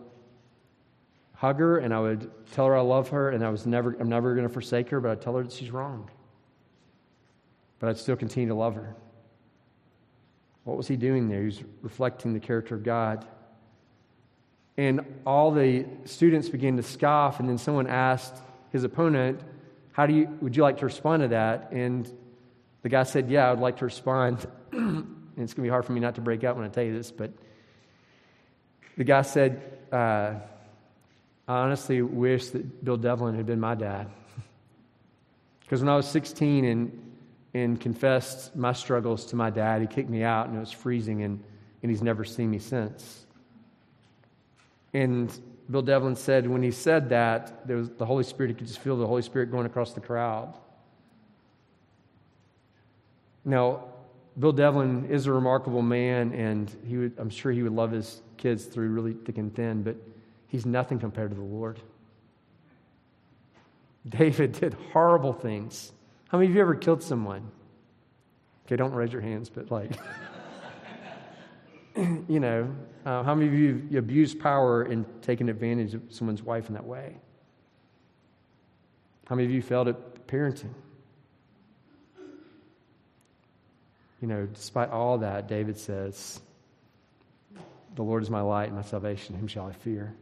hug 1.38 1.60
her 1.60 1.78
and 1.78 1.94
I 1.94 2.00
would 2.00 2.30
tell 2.52 2.66
her 2.66 2.76
I 2.76 2.80
love 2.80 3.10
her 3.10 3.30
and 3.30 3.44
I 3.44 3.48
was 3.48 3.64
never, 3.64 3.96
I'm 3.98 4.08
never 4.08 4.34
going 4.34 4.46
to 4.46 4.52
forsake 4.52 4.90
her, 4.90 5.00
but 5.00 5.12
I'd 5.12 5.22
tell 5.22 5.36
her 5.36 5.44
that 5.44 5.52
she's 5.52 5.70
wrong. 5.70 6.10
but 7.78 7.88
I'd 7.88 7.96
still 7.96 8.16
continue 8.16 8.48
to 8.48 8.56
love 8.56 8.74
her. 8.74 8.96
What 10.64 10.76
was 10.76 10.88
he 10.88 10.96
doing 10.96 11.28
there? 11.28 11.40
He 11.40 11.46
was 11.46 11.62
reflecting 11.80 12.34
the 12.34 12.40
character 12.40 12.74
of 12.74 12.82
God. 12.82 13.24
And 14.76 15.00
all 15.24 15.52
the 15.52 15.86
students 16.04 16.48
began 16.48 16.76
to 16.76 16.82
scoff, 16.82 17.40
and 17.40 17.48
then 17.48 17.56
someone 17.56 17.86
asked 17.86 18.34
his 18.72 18.84
opponent, 18.84 19.40
How 19.92 20.06
do 20.06 20.14
you 20.14 20.28
would 20.40 20.56
you 20.56 20.62
like 20.62 20.78
to 20.78 20.84
respond 20.84 21.22
to 21.22 21.28
that? 21.28 21.70
And 21.72 22.12
the 22.82 22.88
guy 22.88 23.04
said, 23.04 23.30
Yeah, 23.30 23.48
I 23.48 23.50
would 23.50 23.60
like 23.60 23.78
to 23.78 23.84
respond. 23.84 24.46
and 24.72 25.06
it's 25.36 25.54
gonna 25.54 25.66
be 25.66 25.70
hard 25.70 25.84
for 25.84 25.92
me 25.92 26.00
not 26.00 26.16
to 26.16 26.20
break 26.20 26.44
out 26.44 26.56
when 26.56 26.64
I 26.64 26.68
tell 26.68 26.84
you 26.84 26.92
this, 26.92 27.10
but 27.10 27.32
the 28.96 29.04
guy 29.04 29.22
said, 29.22 29.62
uh, 29.90 30.34
I 31.48 31.60
honestly 31.60 32.02
wish 32.02 32.50
that 32.50 32.84
Bill 32.84 32.96
Devlin 32.96 33.34
had 33.34 33.46
been 33.46 33.60
my 33.60 33.74
dad. 33.74 34.08
Because 35.60 35.80
when 35.82 35.90
I 35.90 35.96
was 35.96 36.08
16 36.08 36.64
and 36.64 37.08
and 37.54 37.80
confessed 37.80 38.54
my 38.54 38.72
struggles 38.72 39.26
to 39.26 39.36
my 39.36 39.50
dad. 39.50 39.80
He 39.80 39.86
kicked 39.86 40.10
me 40.10 40.22
out, 40.22 40.48
and 40.48 40.56
it 40.56 40.60
was 40.60 40.72
freezing, 40.72 41.22
and, 41.22 41.42
and 41.82 41.90
he's 41.90 42.02
never 42.02 42.24
seen 42.24 42.50
me 42.50 42.58
since. 42.58 43.26
And 44.92 45.38
Bill 45.70 45.82
Devlin 45.82 46.16
said 46.16 46.46
when 46.46 46.62
he 46.62 46.70
said 46.70 47.08
that, 47.10 47.66
there 47.66 47.76
was 47.76 47.90
the 47.90 48.06
Holy 48.06 48.24
Spirit, 48.24 48.50
he 48.50 48.54
could 48.54 48.66
just 48.66 48.80
feel 48.80 48.96
the 48.96 49.06
Holy 49.06 49.22
Spirit 49.22 49.50
going 49.50 49.66
across 49.66 49.92
the 49.92 50.00
crowd. 50.00 50.54
Now, 53.44 53.84
Bill 54.38 54.52
Devlin 54.52 55.06
is 55.10 55.26
a 55.26 55.32
remarkable 55.32 55.82
man, 55.82 56.32
and 56.32 56.74
he 56.86 56.96
would, 56.96 57.18
I'm 57.18 57.30
sure 57.30 57.50
he 57.50 57.62
would 57.62 57.72
love 57.72 57.90
his 57.90 58.22
kids 58.36 58.66
through 58.66 58.90
really 58.90 59.14
thick 59.14 59.38
and 59.38 59.54
thin, 59.54 59.82
but 59.82 59.96
he's 60.48 60.66
nothing 60.66 60.98
compared 60.98 61.30
to 61.30 61.36
the 61.36 61.42
Lord. 61.42 61.80
David 64.08 64.52
did 64.52 64.74
horrible 64.92 65.32
things 65.32 65.92
how 66.28 66.36
many 66.36 66.50
of 66.50 66.54
you 66.54 66.60
ever 66.60 66.74
killed 66.74 67.02
someone? 67.02 67.50
Okay, 68.66 68.76
don't 68.76 68.92
raise 68.92 69.12
your 69.12 69.22
hands, 69.22 69.48
but 69.48 69.70
like, 69.70 69.92
you 71.96 72.38
know, 72.38 72.70
uh, 73.06 73.22
how 73.22 73.34
many 73.34 73.48
of 73.48 73.54
you, 73.54 73.86
you 73.90 73.98
abused 73.98 74.38
power 74.38 74.82
and 74.82 75.06
taken 75.22 75.48
advantage 75.48 75.94
of 75.94 76.02
someone's 76.10 76.42
wife 76.42 76.68
in 76.68 76.74
that 76.74 76.84
way? 76.84 77.16
How 79.26 79.36
many 79.36 79.46
of 79.46 79.52
you 79.52 79.62
failed 79.62 79.88
at 79.88 80.26
parenting? 80.26 80.72
You 84.20 84.28
know, 84.28 84.46
despite 84.46 84.90
all 84.90 85.16
that, 85.18 85.48
David 85.48 85.78
says, 85.78 86.40
The 87.94 88.02
Lord 88.02 88.22
is 88.22 88.28
my 88.28 88.42
light 88.42 88.66
and 88.66 88.76
my 88.76 88.82
salvation. 88.82 89.34
Whom 89.34 89.46
shall 89.46 89.66
I 89.66 89.72
fear? 89.72 90.14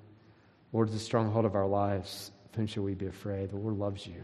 Lord 0.72 0.88
is 0.88 0.94
the 0.94 1.00
stronghold 1.00 1.44
of 1.44 1.54
our 1.54 1.66
lives. 1.66 2.30
Of 2.50 2.56
whom 2.56 2.66
shall 2.66 2.82
we 2.82 2.94
be 2.94 3.06
afraid? 3.06 3.50
The 3.50 3.56
Lord 3.56 3.78
loves 3.78 4.06
you. 4.06 4.22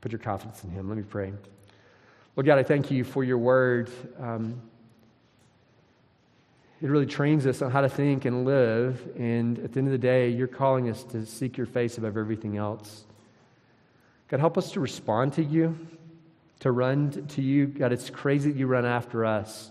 Put 0.00 0.12
your 0.12 0.18
confidence 0.18 0.64
in 0.64 0.70
Him. 0.70 0.88
Let 0.88 0.96
me 0.96 1.04
pray. 1.04 1.32
Lord 2.36 2.46
God, 2.46 2.58
I 2.58 2.62
thank 2.62 2.90
you 2.90 3.04
for 3.04 3.24
your 3.24 3.38
word. 3.38 3.90
Um, 4.18 4.62
it 6.80 6.88
really 6.88 7.06
trains 7.06 7.46
us 7.46 7.60
on 7.60 7.70
how 7.70 7.82
to 7.82 7.88
think 7.88 8.24
and 8.24 8.46
live. 8.46 9.06
And 9.18 9.58
at 9.58 9.72
the 9.72 9.78
end 9.80 9.88
of 9.88 9.92
the 9.92 9.98
day, 9.98 10.30
you're 10.30 10.46
calling 10.46 10.88
us 10.88 11.04
to 11.04 11.26
seek 11.26 11.58
your 11.58 11.66
face 11.66 11.98
above 11.98 12.16
everything 12.16 12.56
else. 12.56 13.04
God, 14.28 14.40
help 14.40 14.56
us 14.56 14.72
to 14.72 14.80
respond 14.80 15.34
to 15.34 15.42
you, 15.42 15.76
to 16.60 16.70
run 16.70 17.26
to 17.28 17.42
you. 17.42 17.66
God, 17.66 17.92
it's 17.92 18.08
crazy 18.08 18.52
that 18.52 18.58
you 18.58 18.66
run 18.66 18.86
after 18.86 19.26
us. 19.26 19.70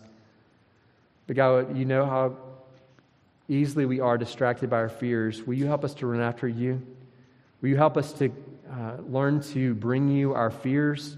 But 1.25 1.35
God, 1.35 1.77
you 1.77 1.85
know 1.85 2.05
how 2.05 2.37
easily 3.49 3.85
we 3.85 3.99
are 3.99 4.17
distracted 4.17 4.69
by 4.69 4.77
our 4.77 4.89
fears. 4.89 5.43
Will 5.43 5.55
you 5.55 5.65
help 5.65 5.83
us 5.83 5.93
to 5.95 6.07
run 6.07 6.21
after 6.21 6.47
you? 6.47 6.81
Will 7.61 7.69
you 7.69 7.77
help 7.77 7.97
us 7.97 8.13
to 8.13 8.31
uh, 8.71 8.97
learn 9.07 9.41
to 9.41 9.73
bring 9.73 10.07
you 10.09 10.33
our 10.33 10.51
fears 10.51 11.17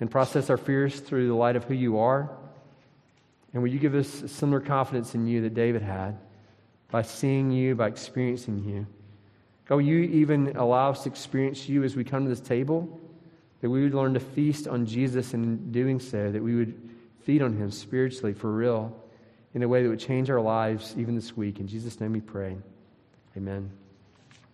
and 0.00 0.10
process 0.10 0.50
our 0.50 0.56
fears 0.56 0.98
through 0.98 1.28
the 1.28 1.34
light 1.34 1.54
of 1.54 1.64
who 1.64 1.74
you 1.74 1.98
are? 1.98 2.30
And 3.52 3.62
will 3.62 3.70
you 3.70 3.78
give 3.78 3.94
us 3.94 4.08
similar 4.26 4.60
confidence 4.60 5.14
in 5.14 5.26
you 5.26 5.42
that 5.42 5.54
David 5.54 5.82
had 5.82 6.18
by 6.90 7.02
seeing 7.02 7.50
you, 7.50 7.74
by 7.74 7.88
experiencing 7.88 8.64
you? 8.64 8.86
God, 9.68 9.76
will 9.76 9.82
you 9.82 9.98
even 9.98 10.56
allow 10.56 10.90
us 10.90 11.04
to 11.04 11.08
experience 11.08 11.68
you 11.68 11.84
as 11.84 11.94
we 11.94 12.04
come 12.04 12.24
to 12.24 12.30
this 12.30 12.40
table? 12.40 13.00
That 13.60 13.70
we 13.70 13.82
would 13.82 13.94
learn 13.94 14.14
to 14.14 14.20
feast 14.20 14.66
on 14.66 14.86
Jesus 14.86 15.34
and 15.34 15.44
in 15.44 15.72
doing 15.72 16.00
so, 16.00 16.30
that 16.30 16.42
we 16.42 16.54
would 16.54 16.90
feed 17.22 17.42
on 17.42 17.56
him 17.56 17.70
spiritually 17.70 18.32
for 18.32 18.50
real 18.50 18.96
in 19.54 19.62
a 19.62 19.68
way 19.68 19.82
that 19.82 19.88
would 19.88 20.00
change 20.00 20.30
our 20.30 20.40
lives 20.40 20.94
even 20.98 21.14
this 21.14 21.36
week. 21.36 21.60
In 21.60 21.66
Jesus' 21.66 22.00
name 22.00 22.12
we 22.12 22.20
pray. 22.20 22.56
Amen. 23.36 23.70